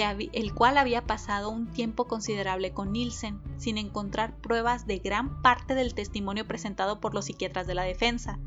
el 0.05 0.55
cual 0.55 0.77
había 0.77 1.07
pasado 1.07 1.51
un 1.51 1.69
tiempo 1.69 2.07
considerable 2.07 2.73
con 2.73 2.93
Nielsen, 2.93 3.41
sin 3.57 3.79
encontrar 3.79 4.37
pruebas 4.37 4.87
de 4.87 4.99
gran 4.99 5.41
parte 5.41 5.75
del 5.75 5.95
testimonio 5.95 6.47
presentado 6.47 7.01
por 7.01 7.15
los 7.15 7.27
psiquiatras 7.27 7.67
de 7.67 7.75
la 7.75 7.85
defensa. 7.85 8.39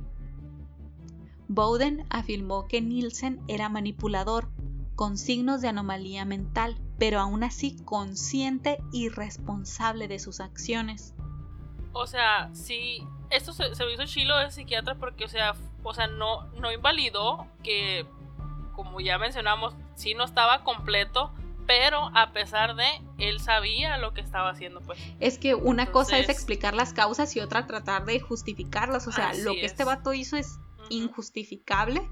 Bowden 1.48 2.06
afirmó 2.10 2.68
que 2.68 2.82
Nielsen 2.82 3.42
era 3.48 3.70
manipulador, 3.70 4.50
con 5.00 5.18
signos 5.18 5.62
de 5.62 5.70
anomalía 5.70 6.26
mental, 6.26 6.76
pero 6.98 7.22
aún 7.22 7.42
así 7.46 7.78
consciente 7.86 8.80
y 8.92 9.08
responsable 9.08 10.10
de 10.10 10.20
sus 10.20 10.42
acciones. 10.42 11.14
O 11.94 12.06
sea, 12.06 12.50
sí, 12.52 13.08
esto 13.30 13.54
se, 13.54 13.74
se 13.76 13.90
hizo 13.94 14.06
chilo 14.08 14.38
del 14.38 14.52
psiquiatra 14.52 14.96
porque, 14.96 15.24
o 15.24 15.30
sea, 15.30 15.56
o 15.84 15.94
sea, 15.94 16.08
no, 16.08 16.48
no 16.60 16.70
invalidó 16.74 17.48
que, 17.64 18.06
como 18.76 19.00
ya 19.00 19.18
mencionamos, 19.18 19.74
sí 19.96 20.16
no 20.16 20.26
estaba 20.26 20.66
completo, 20.66 21.32
pero 21.66 22.12
a 22.14 22.34
pesar 22.34 22.76
de, 22.76 23.02
él 23.20 23.40
sabía 23.40 23.98
lo 24.00 24.14
que 24.14 24.20
estaba 24.20 24.50
haciendo, 24.50 24.82
pues. 24.82 25.00
Es 25.22 25.38
que 25.38 25.56
una 25.56 25.94
cosa 25.94 26.20
es 26.20 26.28
explicar 26.28 26.74
las 26.74 26.92
causas 26.92 27.34
y 27.38 27.40
otra 27.40 27.68
tratar 27.68 28.04
de 28.04 28.20
justificarlas. 28.20 29.08
O 29.08 29.14
sea, 29.14 29.34
lo 29.34 29.54
que 29.54 29.66
este 29.66 29.86
vato 29.86 30.12
hizo 30.12 30.36
es 30.36 30.60
injustificable. 30.90 32.10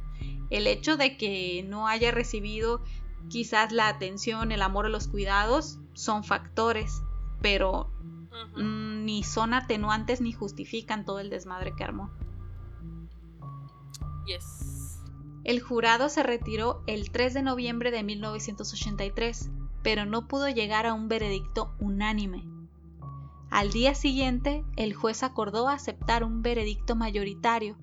El 0.49 0.67
hecho 0.67 0.97
de 0.97 1.17
que 1.17 1.65
no 1.67 1.88
haya 1.88 2.12
recibido 2.12 2.81
quizás 3.29 3.71
la 3.71 3.89
atención, 3.89 4.51
el 4.51 4.62
amor 4.62 4.86
o 4.86 4.89
los 4.89 5.07
cuidados 5.07 5.79
son 5.93 6.23
factores, 6.23 7.01
pero 7.41 7.91
mm, 8.55 9.03
ni 9.05 9.23
son 9.23 9.53
atenuantes 9.53 10.21
ni 10.21 10.31
justifican 10.31 11.05
todo 11.05 11.19
el 11.19 11.29
desmadre 11.29 11.73
que 11.75 11.83
armó. 11.83 12.12
Yes. 14.25 15.01
El 15.43 15.62
jurado 15.62 16.10
se 16.10 16.23
retiró 16.23 16.83
el 16.88 17.12
3 17.12 17.33
de 17.33 17.41
noviembre 17.41 17.91
de 17.91 18.03
1983, 18.03 19.49
pero 19.81 20.05
no 20.05 20.27
pudo 20.27 20.49
llegar 20.49 20.86
a 20.86 20.93
un 20.93 21.07
veredicto 21.07 21.73
unánime. 21.79 22.43
Al 23.49 23.71
día 23.71 23.95
siguiente, 23.95 24.65
el 24.75 24.93
juez 24.93 25.23
acordó 25.23 25.69
aceptar 25.69 26.25
un 26.25 26.41
veredicto 26.41 26.97
mayoritario 26.97 27.77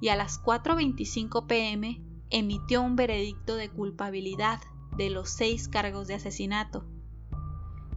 y 0.00 0.08
a 0.08 0.16
las 0.16 0.40
4.25 0.40 1.46
pm 1.46 2.00
emitió 2.30 2.82
un 2.82 2.96
veredicto 2.96 3.56
de 3.56 3.70
culpabilidad 3.70 4.60
de 4.96 5.10
los 5.10 5.30
seis 5.30 5.68
cargos 5.68 6.08
de 6.08 6.14
asesinato. 6.14 6.84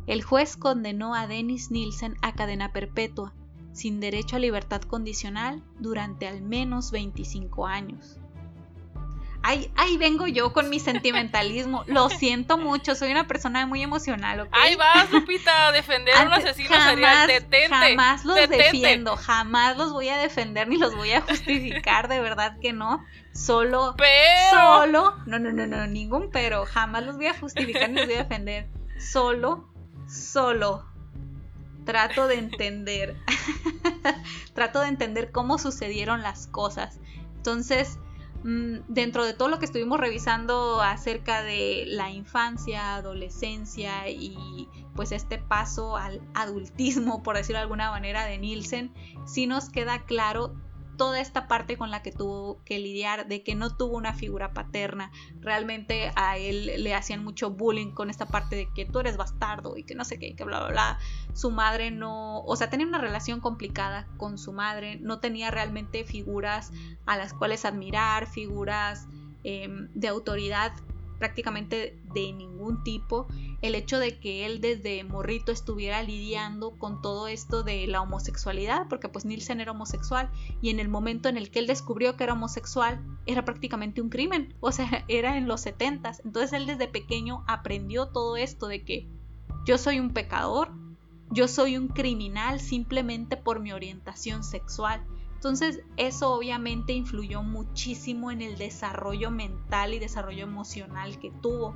El 0.08 0.24
juez 0.24 0.58
condenó 0.58 1.16
a 1.16 1.28
Dennis 1.28 1.72
Nielsen 1.72 2.16
a 2.22 2.34
cadena 2.34 2.72
perpetua, 2.72 3.34
sin 3.74 4.00
derecho 4.00 4.38
a 4.38 4.40
libertad 4.40 4.82
condicional, 4.82 5.64
durante 5.80 6.28
al 6.28 6.42
menos 6.42 6.92
25 6.92 7.68
años. 7.68 8.21
Ahí, 9.44 9.72
ahí 9.76 9.98
vengo 9.98 10.28
yo 10.28 10.54
con 10.54 10.70
mi 10.70 10.80
sentimentalismo. 10.80 11.84
Lo 11.88 12.10
siento 12.10 12.58
mucho, 12.58 12.94
soy 12.94 13.12
una 13.12 13.26
persona 13.26 13.66
muy 13.66 13.82
emocional, 13.82 14.42
¿ok? 14.42 14.50
Ahí 14.52 14.76
vas, 14.76 15.12
Lupita, 15.12 15.68
a 15.68 15.72
defender 15.72 16.16
a 16.16 16.24
un 16.24 16.34
asesino 16.34 16.70
serial. 16.82 17.28
Detente. 17.28 17.70
Jamás 17.70 18.24
los 18.24 18.36
defiendo, 18.48 19.16
jamás 19.16 19.78
los 19.78 19.92
voy 19.94 20.10
a 20.10 20.18
defender 20.18 20.68
ni 20.68 20.78
los 20.78 20.96
voy 20.96 21.12
a 21.12 21.22
justificar, 21.22 22.08
de 22.08 22.20
verdad 22.22 22.58
que 22.62 22.72
no. 22.72 23.04
Solo, 23.34 23.96
pero. 23.98 24.60
solo, 24.78 25.16
no, 25.26 25.40
no, 25.40 25.52
no, 25.52 25.66
no, 25.66 25.88
ningún 25.88 26.30
pero, 26.32 26.66
jamás 26.66 27.04
los 27.04 27.16
voy 27.16 27.28
a 27.28 27.34
justificar 27.34 27.90
ni 27.90 27.96
los 27.96 28.06
voy 28.06 28.16
a 28.16 28.24
defender. 28.24 28.68
Solo, 29.00 29.68
solo 30.08 30.86
trato 31.86 32.28
de 32.28 32.36
entender, 32.36 33.18
trato 34.54 34.82
de 34.82 34.88
entender 34.88 35.32
cómo 35.32 35.58
sucedieron 35.58 36.22
las 36.22 36.48
cosas. 36.48 37.00
Entonces, 37.38 37.98
dentro 38.44 39.26
de 39.26 39.34
todo 39.34 39.50
lo 39.50 39.60
que 39.60 39.66
estuvimos 39.66 40.00
revisando 40.00 40.82
acerca 40.82 41.44
de 41.44 41.86
la 41.88 42.10
infancia, 42.10 42.96
adolescencia 42.96 44.10
y 44.10 44.68
pues 44.96 45.12
este 45.12 45.38
paso 45.38 45.98
al 45.98 46.22
adultismo, 46.34 47.22
por 47.24 47.38
decirlo 47.38 47.60
de 47.60 47.64
alguna 47.64 47.92
manera, 47.92 48.26
de 48.26 48.38
Nielsen, 48.38 48.94
sí 49.26 49.48
nos 49.48 49.70
queda 49.70 50.04
claro 50.06 50.56
toda 51.02 51.20
esta 51.20 51.48
parte 51.48 51.78
con 51.78 51.90
la 51.90 52.04
que 52.04 52.12
tuvo 52.12 52.64
que 52.64 52.78
lidiar, 52.78 53.28
de 53.28 53.42
que 53.42 53.56
no 53.56 53.76
tuvo 53.76 53.98
una 53.98 54.14
figura 54.14 54.54
paterna. 54.54 55.12
Realmente 55.40 56.12
a 56.16 56.38
él 56.38 56.72
le 56.78 56.94
hacían 56.94 57.24
mucho 57.24 57.50
bullying 57.50 57.90
con 57.90 58.12
esta 58.12 58.28
parte 58.28 58.56
de 58.56 58.70
que 58.72 58.86
tú 58.86 59.00
eres 59.00 59.18
bastardo 59.18 59.78
y 59.78 59.84
que 59.84 59.96
no 59.96 60.06
sé 60.06 60.20
qué, 60.20 60.36
que 60.36 60.44
bla, 60.44 60.60
bla, 60.60 60.70
bla. 60.70 61.00
Su 61.34 61.50
madre 61.50 61.90
no, 61.90 62.42
o 62.42 62.56
sea, 62.56 62.70
tenía 62.70 62.86
una 62.86 63.00
relación 63.00 63.40
complicada 63.40 64.08
con 64.18 64.38
su 64.38 64.54
madre, 64.54 65.00
no 65.02 65.20
tenía 65.20 65.50
realmente 65.50 66.04
figuras 66.04 66.72
a 67.08 67.18
las 67.18 67.34
cuales 67.34 67.66
admirar, 67.66 68.28
figuras 68.28 69.08
em, 69.44 69.90
de 69.96 70.08
autoridad 70.08 70.72
prácticamente 71.22 72.02
de 72.16 72.34
ningún 72.34 72.84
tipo. 72.84 73.28
El 73.62 73.76
hecho 73.76 74.00
de 74.00 74.20
que 74.20 74.48
él 74.48 74.60
desde 74.60 75.04
morrito 75.04 75.52
estuviera 75.52 76.02
lidiando 76.02 76.72
con 76.80 77.00
todo 77.04 77.28
esto 77.28 77.62
de 77.62 77.86
la 77.86 78.02
homosexualidad, 78.02 78.88
porque 78.90 79.08
pues 79.08 79.24
Nielsen 79.24 79.62
era 79.62 79.72
homosexual 79.72 80.32
y 80.64 80.72
en 80.72 80.80
el 80.80 80.90
momento 80.90 81.30
en 81.30 81.38
el 81.38 81.52
que 81.52 81.60
él 81.60 81.68
descubrió 81.68 82.18
que 82.18 82.24
era 82.24 82.34
homosexual 82.34 83.00
era 83.28 83.46
prácticamente 83.46 84.02
un 84.02 84.10
crimen, 84.10 84.56
o 84.62 84.72
sea, 84.72 85.06
era 85.08 85.38
en 85.38 85.48
los 85.48 85.62
setentas. 85.62 86.24
Entonces 86.26 86.54
él 86.54 86.66
desde 86.66 86.88
pequeño 86.88 87.44
aprendió 87.48 88.08
todo 88.08 88.36
esto 88.36 88.66
de 88.66 88.84
que 88.84 89.08
yo 89.64 89.78
soy 89.78 90.00
un 90.00 90.10
pecador, 90.10 90.72
yo 91.30 91.48
soy 91.48 91.78
un 91.78 91.88
criminal 91.88 92.60
simplemente 92.60 93.38
por 93.38 93.60
mi 93.60 93.74
orientación 93.74 94.44
sexual. 94.44 95.06
Entonces 95.42 95.82
eso 95.98 96.34
obviamente 96.34 96.94
influyó 96.94 97.42
muchísimo 97.42 98.30
en 98.30 98.44
el 98.44 98.60
desarrollo 98.60 99.32
mental 99.32 99.96
y 99.96 99.98
desarrollo 99.98 100.44
emocional 100.44 101.18
que 101.18 101.32
tuvo. 101.32 101.76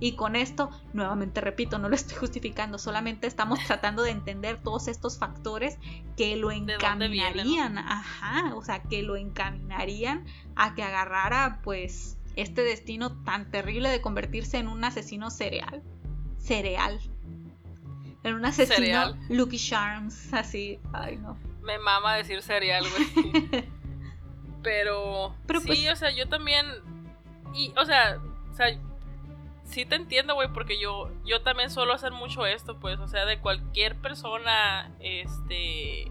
Y 0.00 0.16
con 0.16 0.36
esto, 0.36 0.68
nuevamente 0.92 1.40
repito, 1.40 1.78
no 1.78 1.88
lo 1.88 1.94
estoy 1.94 2.18
justificando, 2.18 2.76
solamente 2.76 3.26
estamos 3.26 3.58
tratando 3.66 4.02
de 4.02 4.10
entender 4.10 4.60
todos 4.62 4.86
estos 4.86 5.16
factores 5.16 5.78
que 6.18 6.36
lo 6.36 6.50
encaminarían, 6.50 7.78
ajá, 7.78 8.54
o 8.54 8.62
sea, 8.62 8.82
que 8.82 9.02
lo 9.02 9.16
encaminarían 9.16 10.26
a 10.54 10.74
que 10.74 10.82
agarrara 10.82 11.62
pues 11.64 12.18
este 12.34 12.64
destino 12.64 13.22
tan 13.22 13.50
terrible 13.50 13.88
de 13.88 14.02
convertirse 14.02 14.58
en 14.58 14.68
un 14.68 14.84
asesino 14.84 15.30
cereal. 15.30 15.82
Cereal. 16.36 17.00
En 18.24 18.34
un 18.34 18.44
asesino 18.44 19.16
Lucky 19.30 19.56
Charms, 19.56 20.34
así, 20.34 20.78
ay 20.92 21.16
no 21.16 21.45
me 21.66 21.78
mama 21.78 22.14
decir 22.14 22.40
cereal, 22.42 22.84
güey. 22.88 23.66
Pero, 24.62 25.34
Pero 25.46 25.60
sí, 25.60 25.66
pues 25.66 25.92
o 25.92 25.96
sea, 25.96 26.10
yo 26.10 26.28
también. 26.28 26.66
Y, 27.54 27.72
o 27.76 27.84
sea, 27.84 28.18
o 28.50 28.54
sea, 28.54 28.68
sí 29.64 29.84
te 29.84 29.96
entiendo, 29.96 30.34
güey, 30.34 30.48
porque 30.52 30.80
yo, 30.80 31.10
yo 31.24 31.42
también 31.42 31.70
suelo 31.70 31.92
hacer 31.92 32.12
mucho 32.12 32.46
esto, 32.46 32.78
pues, 32.80 32.98
o 32.98 33.08
sea, 33.08 33.24
de 33.26 33.38
cualquier 33.38 33.96
persona, 33.96 34.92
este, 35.00 36.10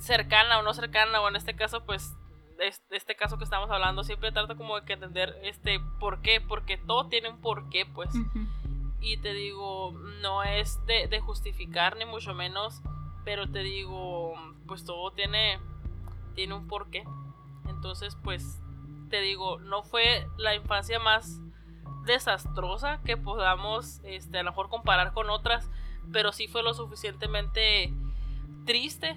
cercana 0.00 0.58
o 0.58 0.62
no 0.62 0.74
cercana, 0.74 1.20
o 1.20 1.28
en 1.28 1.36
este 1.36 1.54
caso, 1.54 1.84
pues, 1.84 2.14
este, 2.58 2.96
este 2.96 3.16
caso 3.16 3.38
que 3.38 3.44
estamos 3.44 3.70
hablando, 3.70 4.04
siempre 4.04 4.32
trato 4.32 4.56
como 4.56 4.78
de 4.78 4.84
que 4.84 4.92
entender, 4.92 5.38
este, 5.42 5.80
por 5.98 6.20
qué, 6.22 6.40
porque 6.40 6.76
todo 6.76 7.08
tiene 7.08 7.28
un 7.28 7.40
porqué, 7.40 7.86
pues. 7.86 8.10
Y 9.00 9.16
te 9.16 9.32
digo, 9.32 9.92
no 10.20 10.44
es 10.44 10.84
de, 10.86 11.08
de 11.08 11.20
justificar, 11.20 11.96
ni 11.96 12.04
mucho 12.04 12.34
menos 12.34 12.82
pero 13.24 13.48
te 13.48 13.60
digo, 13.60 14.34
pues 14.66 14.84
todo 14.84 15.10
tiene, 15.12 15.58
tiene 16.34 16.54
un 16.54 16.66
porqué. 16.66 17.04
Entonces, 17.68 18.16
pues, 18.22 18.60
te 19.10 19.20
digo, 19.20 19.58
no 19.60 19.82
fue 19.82 20.28
la 20.38 20.54
infancia 20.54 20.98
más 20.98 21.40
desastrosa 22.04 23.00
que 23.04 23.16
podamos, 23.16 24.00
este, 24.04 24.38
a 24.38 24.42
lo 24.42 24.50
mejor 24.50 24.68
comparar 24.68 25.12
con 25.12 25.30
otras, 25.30 25.70
pero 26.12 26.32
sí 26.32 26.48
fue 26.48 26.62
lo 26.62 26.74
suficientemente 26.74 27.92
triste 28.66 29.16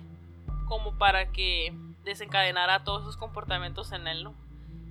como 0.67 0.97
para 0.97 1.31
que 1.31 1.73
desencadenara 2.03 2.83
todos 2.83 3.03
esos 3.03 3.17
comportamientos 3.17 3.91
en 3.91 4.07
él. 4.07 4.29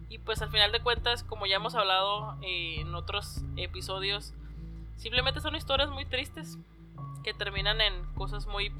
Y 0.08 0.18
pues 0.18 0.42
al 0.42 0.50
final 0.50 0.72
de 0.72 0.80
cuentas, 0.80 1.24
como 1.24 1.46
ya 1.46 1.56
hemos 1.56 1.74
hablado 1.74 2.36
eh, 2.42 2.80
en 2.80 2.94
otros 2.94 3.42
episodios, 3.56 4.32
simplemente 4.96 5.40
son 5.40 5.56
historias 5.56 5.90
muy 5.90 6.04
tristes 6.04 6.58
que 7.22 7.34
terminan 7.34 7.80
en 7.80 8.04
cosas 8.14 8.46
muy 8.46 8.72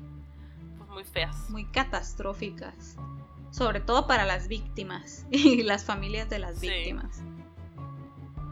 muy 0.95 1.05
feas. 1.05 1.51
Muy 1.51 1.67
catastróficas. 1.67 2.97
Sobre 3.51 3.81
todo 3.81 4.07
para 4.07 4.25
las 4.25 4.49
víctimas 4.49 5.27
y 5.31 5.63
las 5.63 5.85
familias 5.85 6.31
de 6.31 6.39
las 6.39 6.61
víctimas. 6.61 7.23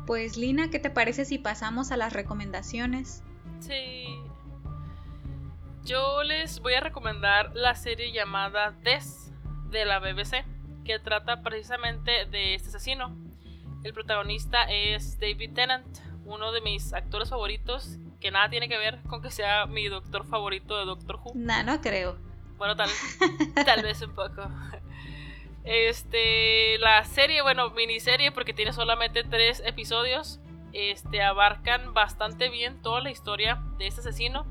Pues 0.07 0.37
Lina, 0.37 0.69
¿qué 0.69 0.79
te 0.79 0.91
parece 0.91 1.25
si 1.25 1.39
pasamos 1.39 1.93
a 1.93 1.97
las 1.97 2.13
recomendaciones? 2.13 3.23
Sí. 3.61 4.19
Yo 5.85 6.23
les 6.23 6.61
voy 6.61 6.75
a 6.75 6.81
recomendar 6.81 7.55
la 7.55 7.75
serie 7.75 8.13
llamada 8.13 8.73
Des 8.83 9.33
de 9.71 9.85
la 9.85 10.01
BBC, 10.01 10.45
que 10.85 10.99
trata 10.99 11.43
precisamente 11.43 12.27
de 12.27 12.55
este 12.55 12.69
asesino. 12.69 13.17
El 13.83 13.93
protagonista 13.93 14.63
es 14.65 15.19
David 15.19 15.55
Tennant, 15.55 15.99
uno 16.25 16.53
de 16.53 16.61
mis 16.61 16.93
actores 16.93 17.31
favoritos, 17.31 17.99
que 18.21 18.31
nada 18.31 18.49
tiene 18.49 18.69
que 18.69 18.79
ver 18.79 19.03
con 19.09 19.23
que 19.23 19.31
sea 19.31 19.67
mi 19.67 19.89
doctor 19.89 20.25
favorito 20.25 20.79
de 20.79 20.85
Doctor 20.85 21.17
Who. 21.17 21.33
No, 21.35 21.63
no 21.65 21.81
creo. 21.81 22.17
Bueno, 22.63 22.77
tal, 22.77 22.91
tal 23.67 23.83
vez 23.83 24.01
un 24.03 24.15
poco. 24.15 24.49
Este, 25.65 26.79
la 26.79 27.05
serie, 27.05 27.43
bueno, 27.43 27.71
miniserie, 27.71 28.31
porque 28.31 28.55
tiene 28.55 28.73
solamente 28.73 29.25
tres 29.25 29.61
episodios, 29.67 30.39
este, 30.73 31.23
abarcan 31.23 31.93
bastante 31.93 32.51
bien 32.51 32.81
toda 32.81 33.01
la 33.01 33.11
historia 33.11 33.61
de 33.79 33.89
este 33.89 34.03
asesino. 34.03 34.47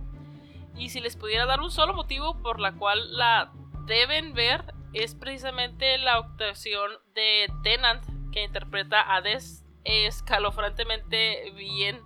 Y 0.76 0.90
si 0.90 1.00
les 1.00 1.16
pudiera 1.16 1.46
dar 1.46 1.62
un 1.62 1.72
solo 1.72 1.94
motivo 1.94 2.42
por 2.42 2.60
la 2.60 2.74
cual 2.74 3.18
la 3.18 3.54
deben 3.86 4.34
ver, 4.34 4.74
es 4.92 5.16
precisamente 5.16 5.98
la 5.98 6.16
actuación 6.16 6.92
de 7.16 7.50
Tenant, 7.64 8.04
que 8.34 8.44
interpreta 8.44 9.16
a 9.16 9.22
Des 9.22 9.64
escalofrantemente 9.86 11.54
bien. 11.56 12.02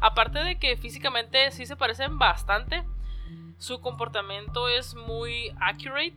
Aparte 0.00 0.44
de 0.44 0.60
que 0.60 0.76
físicamente 0.76 1.50
sí 1.50 1.66
se 1.66 1.74
parecen 1.74 2.20
bastante, 2.20 2.84
su 3.60 3.82
comportamiento 3.82 4.68
es 4.68 4.94
muy 4.94 5.54
accurate. 5.60 6.16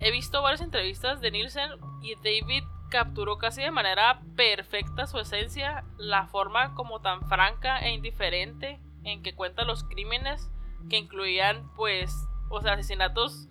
He 0.00 0.10
visto 0.10 0.42
varias 0.42 0.60
entrevistas 0.60 1.20
de 1.20 1.30
Nielsen 1.30 1.70
y 2.02 2.16
David 2.16 2.64
capturó 2.90 3.38
casi 3.38 3.62
de 3.62 3.70
manera 3.70 4.20
perfecta 4.34 5.06
su 5.06 5.18
esencia, 5.20 5.84
la 5.98 6.26
forma 6.26 6.74
como 6.74 7.00
tan 7.00 7.28
franca 7.28 7.78
e 7.78 7.92
indiferente 7.92 8.80
en 9.04 9.22
que 9.22 9.36
cuenta 9.36 9.64
los 9.64 9.84
crímenes 9.84 10.50
que 10.90 10.98
incluían 10.98 11.70
pues, 11.76 12.26
o 12.50 12.60
sea, 12.60 12.72
asesinatos 12.72 13.48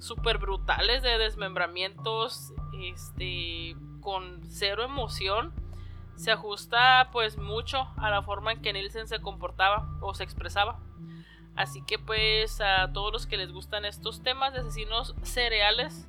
súper 0.00 0.38
brutales 0.38 1.02
de 1.04 1.18
desmembramientos, 1.18 2.52
este, 2.82 3.76
con 4.00 4.40
cero 4.48 4.82
emoción, 4.82 5.54
se 6.16 6.32
ajusta 6.32 7.10
pues 7.12 7.38
mucho 7.38 7.86
a 7.96 8.10
la 8.10 8.22
forma 8.22 8.50
en 8.50 8.60
que 8.60 8.72
Nielsen 8.72 9.06
se 9.06 9.20
comportaba 9.20 9.88
o 10.00 10.14
se 10.14 10.24
expresaba. 10.24 10.80
Así 11.56 11.82
que 11.82 11.98
pues 11.98 12.60
a 12.60 12.92
todos 12.92 13.12
los 13.12 13.26
que 13.26 13.36
les 13.36 13.52
gustan 13.52 13.84
estos 13.84 14.22
temas 14.22 14.52
de 14.52 14.60
asesinos 14.60 15.14
cereales, 15.22 16.06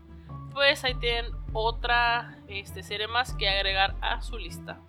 pues 0.53 0.83
ahí 0.83 0.95
tienen 0.95 1.31
otra 1.53 2.37
este, 2.47 2.83
serie 2.83 3.07
más 3.07 3.33
que 3.33 3.49
agregar 3.49 3.95
a 4.01 4.21
su 4.21 4.37
lista. 4.37 4.79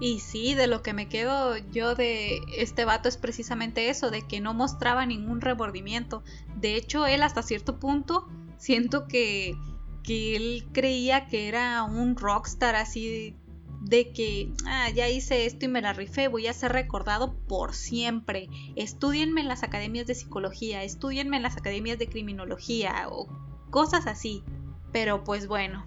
Y 0.00 0.20
sí, 0.20 0.54
de 0.54 0.66
lo 0.66 0.82
que 0.82 0.94
me 0.94 1.08
quedo 1.08 1.58
yo 1.58 1.94
de 1.94 2.40
este 2.56 2.86
vato 2.86 3.08
es 3.08 3.18
precisamente 3.18 3.90
eso, 3.90 4.10
de 4.10 4.26
que 4.26 4.40
no 4.40 4.54
mostraba 4.54 5.04
ningún 5.04 5.42
remordimiento. 5.42 6.22
De 6.56 6.74
hecho, 6.74 7.06
él 7.06 7.22
hasta 7.22 7.42
cierto 7.42 7.78
punto 7.78 8.26
siento 8.56 9.06
que, 9.06 9.54
que 10.02 10.36
él 10.36 10.66
creía 10.72 11.26
que 11.26 11.48
era 11.48 11.82
un 11.82 12.16
rockstar 12.16 12.76
así 12.76 13.36
de 13.80 14.12
que 14.12 14.52
ah, 14.66 14.90
ya 14.90 15.08
hice 15.08 15.46
esto 15.46 15.64
y 15.64 15.68
me 15.68 15.82
la 15.82 15.92
rifé, 15.92 16.28
voy 16.28 16.46
a 16.46 16.52
ser 16.52 16.72
recordado 16.72 17.34
por 17.48 17.74
siempre. 17.74 18.48
Estudienme 18.76 19.40
en 19.40 19.48
las 19.48 19.62
academias 19.62 20.06
de 20.06 20.14
psicología, 20.14 20.84
estudienme 20.84 21.38
en 21.38 21.42
las 21.42 21.56
academias 21.56 21.98
de 21.98 22.08
criminología 22.08 23.06
o 23.08 23.26
cosas 23.70 24.06
así. 24.06 24.44
Pero 24.92 25.24
pues 25.24 25.46
bueno, 25.46 25.86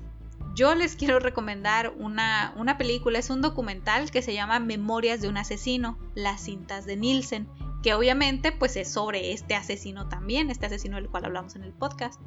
yo 0.55 0.75
les 0.75 0.95
quiero 0.95 1.19
recomendar 1.19 1.93
una, 1.97 2.53
una 2.57 2.77
película, 2.77 3.19
es 3.19 3.29
un 3.29 3.41
documental 3.41 4.11
que 4.11 4.21
se 4.21 4.33
llama 4.33 4.59
Memorias 4.59 5.21
de 5.21 5.27
un 5.27 5.37
asesino, 5.37 5.97
las 6.15 6.41
cintas 6.41 6.85
de 6.85 6.95
Nielsen, 6.95 7.47
que 7.83 7.93
obviamente 7.93 8.51
pues 8.51 8.75
es 8.75 8.91
sobre 8.91 9.33
este 9.33 9.55
asesino 9.55 10.07
también, 10.09 10.49
este 10.49 10.65
asesino 10.65 10.95
del 10.95 11.09
cual 11.09 11.25
hablamos 11.25 11.55
en 11.55 11.63
el 11.63 11.73
podcast. 11.73 12.19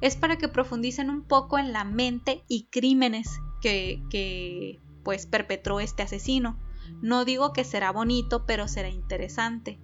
Es 0.00 0.16
para 0.16 0.36
que 0.36 0.48
profundicen 0.48 1.10
un 1.10 1.22
poco 1.22 1.58
en 1.58 1.72
la 1.72 1.84
mente 1.84 2.44
y 2.48 2.64
crímenes 2.70 3.40
que, 3.62 4.02
que 4.10 4.80
pues 5.04 5.26
perpetró 5.26 5.80
este 5.80 6.02
asesino. 6.02 6.58
No 7.00 7.24
digo 7.24 7.52
que 7.52 7.64
será 7.64 7.92
bonito, 7.92 8.46
pero 8.46 8.66
será 8.68 8.88
interesante. 8.88 9.78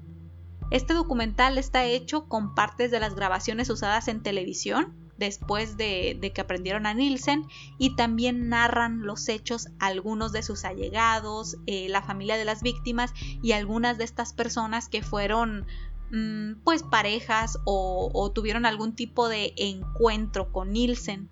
Este 0.71 0.95
documental 0.95 1.59
está 1.59 1.85
hecho 1.85 2.29
con 2.29 2.55
partes 2.55 2.91
de 2.91 3.01
las 3.01 3.15
grabaciones 3.15 3.71
usadas 3.71 4.09
en 4.09 4.23
televisión 4.23 4.95
después 5.21 5.77
de, 5.77 6.19
que 6.35 6.41
aprendieron 6.41 6.87
a 6.87 6.95
Nielsen 6.95 7.47
y 7.79 7.95
también 7.95 8.49
narran 8.49 9.03
los 9.03 9.29
hechos 9.29 9.69
algunos 9.79 10.33
de 10.33 10.43
sus 10.43 10.65
allegados, 10.65 11.59
eh, 11.67 11.89
la 11.89 12.03
familia 12.03 12.37
de 12.37 12.47
las 12.47 12.63
víctimas 12.63 13.13
y 13.43 13.53
algunas 13.53 13.99
de 13.99 14.05
estas 14.05 14.33
personas 14.33 14.89
que 14.89 15.03
fueron 15.03 15.67
mm, 16.11 16.63
pues 16.65 16.83
parejas 16.83 17.59
o, 17.67 18.11
o 18.15 18.33
tuvieron 18.33 18.65
algún 18.65 18.95
tipo 18.95 19.29
de 19.29 19.53
encuentro 19.57 20.51
con 20.53 20.73
Nielsen. 20.73 21.29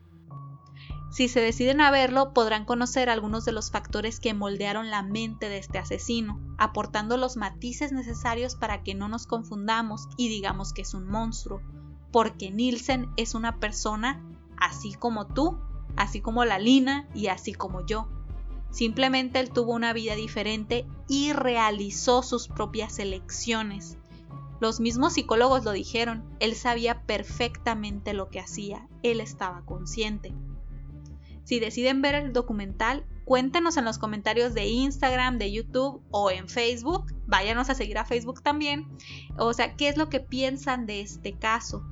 Si 1.11 1.29
se 1.29 1.41
deciden 1.41 1.81
a 1.81 1.91
verlo, 1.91 2.35
podrán 2.35 2.67
conocer 2.67 3.09
algunos 3.09 3.45
de 3.45 3.53
los 3.53 3.71
factores 3.71 4.21
que 4.21 4.35
moldearon 4.35 4.91
la 4.91 5.03
mente 5.03 5.49
de 5.49 5.59
este 5.59 5.79
asesino, 5.79 6.39
aportando 6.59 7.17
los 7.17 7.37
matices 7.37 7.93
necesarios 7.93 8.57
para 8.57 8.83
que 8.83 8.95
no 8.95 9.09
nos 9.09 9.27
confundamos 9.27 10.09
y 10.19 10.29
digamos 10.29 10.75
que 10.75 10.83
es 10.83 10.93
un 10.93 11.09
monstruo, 11.09 11.63
porque 12.13 12.51
Nielsen 12.51 13.09
es 13.17 13.35
una 13.35 13.59
persona 13.59 14.23
así 14.59 14.93
como 14.93 15.27
tú, 15.27 15.59
así 15.97 16.21
como 16.21 16.45
la 16.45 16.59
Lina 16.59 17.09
y 17.15 17.29
así 17.29 17.55
como 17.55 17.87
yo. 17.87 18.09
Simplemente 18.71 19.41
él 19.41 19.51
tuvo 19.51 19.73
una 19.73 19.95
vida 19.95 20.15
diferente 20.15 20.87
y 21.09 21.33
realizó 21.33 22.23
sus 22.23 22.49
propias 22.49 22.99
elecciones. 22.99 23.97
Los 24.61 24.79
mismos 24.79 25.15
psicólogos 25.15 25.65
lo 25.65 25.73
dijeron, 25.73 26.25
él 26.39 26.55
sabía 26.55 27.03
perfectamente 27.03 28.13
lo 28.13 28.29
que 28.29 28.41
hacía, 28.41 28.89
él 29.03 29.21
estaba 29.21 29.65
consciente. 29.65 30.35
Si 31.49 31.61
deciden 31.61 32.03
ver 32.03 32.15
el 32.15 32.35
documental, 32.35 33.07
cuéntenos 33.25 33.79
en 33.79 33.87
los 33.87 33.97
comentarios 33.97 34.53
de 34.53 34.67
Instagram, 34.67 35.39
de 35.39 35.51
YouTube 35.51 36.03
o 36.11 36.31
en 36.31 36.47
Facebook. 36.47 37.07
Váyanos 37.27 37.71
a 37.71 37.75
seguir 37.75 37.97
a 37.97 38.05
Facebook 38.05 38.43
también. 38.43 38.87
O 39.39 39.55
sea, 39.55 39.75
¿qué 39.75 39.89
es 39.89 39.97
lo 39.97 40.11
que 40.11 40.21
piensan 40.21 40.85
de 40.85 41.01
este 41.01 41.39
caso? 41.39 41.87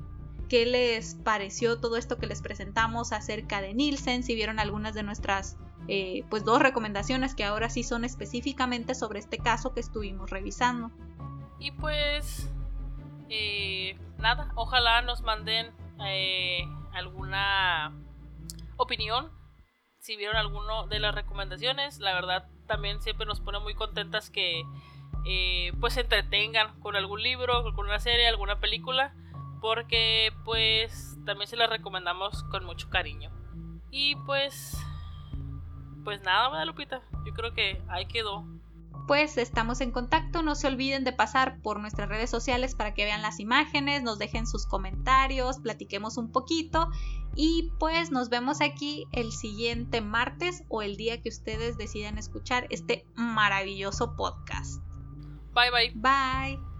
qué 0.47 0.65
les 0.67 1.15
pareció 1.15 1.79
todo 1.81 1.97
esto 1.97 2.19
que 2.19 2.27
les 2.27 2.41
presentamos 2.41 3.11
acerca 3.11 3.59
de 3.59 3.73
Nielsen, 3.73 4.23
si 4.23 4.33
vieron 4.35 4.59
algunas 4.59 4.93
de 4.93 5.03
nuestras 5.03 5.57
eh, 5.87 6.23
pues 6.29 6.45
dos 6.45 6.61
recomendaciones 6.61 7.35
que 7.35 7.43
ahora 7.43 7.69
sí 7.69 7.83
son 7.83 8.05
específicamente 8.05 8.95
sobre 8.95 9.19
este 9.19 9.39
caso 9.39 9.73
que 9.73 9.81
estuvimos 9.81 10.29
revisando. 10.29 10.91
Y 11.59 11.71
pues 11.71 12.49
eh, 13.27 13.97
nada, 14.19 14.53
ojalá 14.55 15.01
nos 15.01 15.23
manden 15.23 15.73
eh, 15.99 16.61
alguna 16.93 17.91
opinión 18.77 19.35
si 19.99 20.15
vieron 20.15 20.37
alguno 20.37 20.87
de 20.87 20.99
las 20.99 21.13
recomendaciones. 21.13 21.99
La 21.99 22.13
verdad 22.13 22.47
también 22.65 23.01
siempre 23.01 23.25
nos 23.25 23.39
pone 23.39 23.59
muy 23.59 23.73
contentas 23.73 24.29
que 24.29 24.63
pues 25.79 25.93
se 25.95 26.01
entretengan 26.01 26.79
con 26.79 26.95
algún 26.95 27.21
libro, 27.21 27.63
con 27.75 27.85
una 27.85 27.99
serie, 27.99 28.27
alguna 28.27 28.59
película 28.59 29.13
porque 29.59 30.31
pues 30.45 31.17
también 31.25 31.47
se 31.47 31.55
las 31.55 31.69
recomendamos 31.69 32.43
con 32.45 32.65
mucho 32.65 32.89
cariño. 32.89 33.31
Y 33.91 34.15
pues 34.25 34.77
pues 36.03 36.21
nada, 36.21 36.49
¿verdad, 36.49 36.65
Lupita? 36.65 37.01
Yo 37.25 37.33
creo 37.33 37.53
que 37.53 37.81
ahí 37.89 38.05
quedó. 38.05 38.45
Pues 39.07 39.37
estamos 39.37 39.79
en 39.79 39.91
contacto, 39.91 40.43
no 40.43 40.53
se 40.53 40.67
olviden 40.67 41.05
de 41.05 41.13
pasar 41.13 41.61
por 41.61 41.79
nuestras 41.79 42.09
redes 42.09 42.29
sociales 42.29 42.75
para 42.75 42.93
que 42.93 43.05
vean 43.05 43.21
las 43.21 43.39
imágenes, 43.39 44.03
nos 44.03 44.19
dejen 44.19 44.45
sus 44.45 44.67
comentarios, 44.67 45.59
platiquemos 45.59 46.17
un 46.17 46.31
poquito 46.31 46.89
y 47.33 47.71
pues 47.79 48.11
nos 48.11 48.29
vemos 48.29 48.59
aquí 48.59 49.05
el 49.13 49.31
siguiente 49.31 50.01
martes 50.01 50.65
o 50.67 50.81
el 50.81 50.97
día 50.97 51.21
que 51.21 51.29
ustedes 51.29 51.77
decidan 51.77 52.17
escuchar 52.17 52.67
este 52.69 53.05
maravilloso 53.15 54.15
podcast. 54.17 54.81
Bye 55.53 55.71
bye. 55.71 55.91
Bye. 55.95 56.76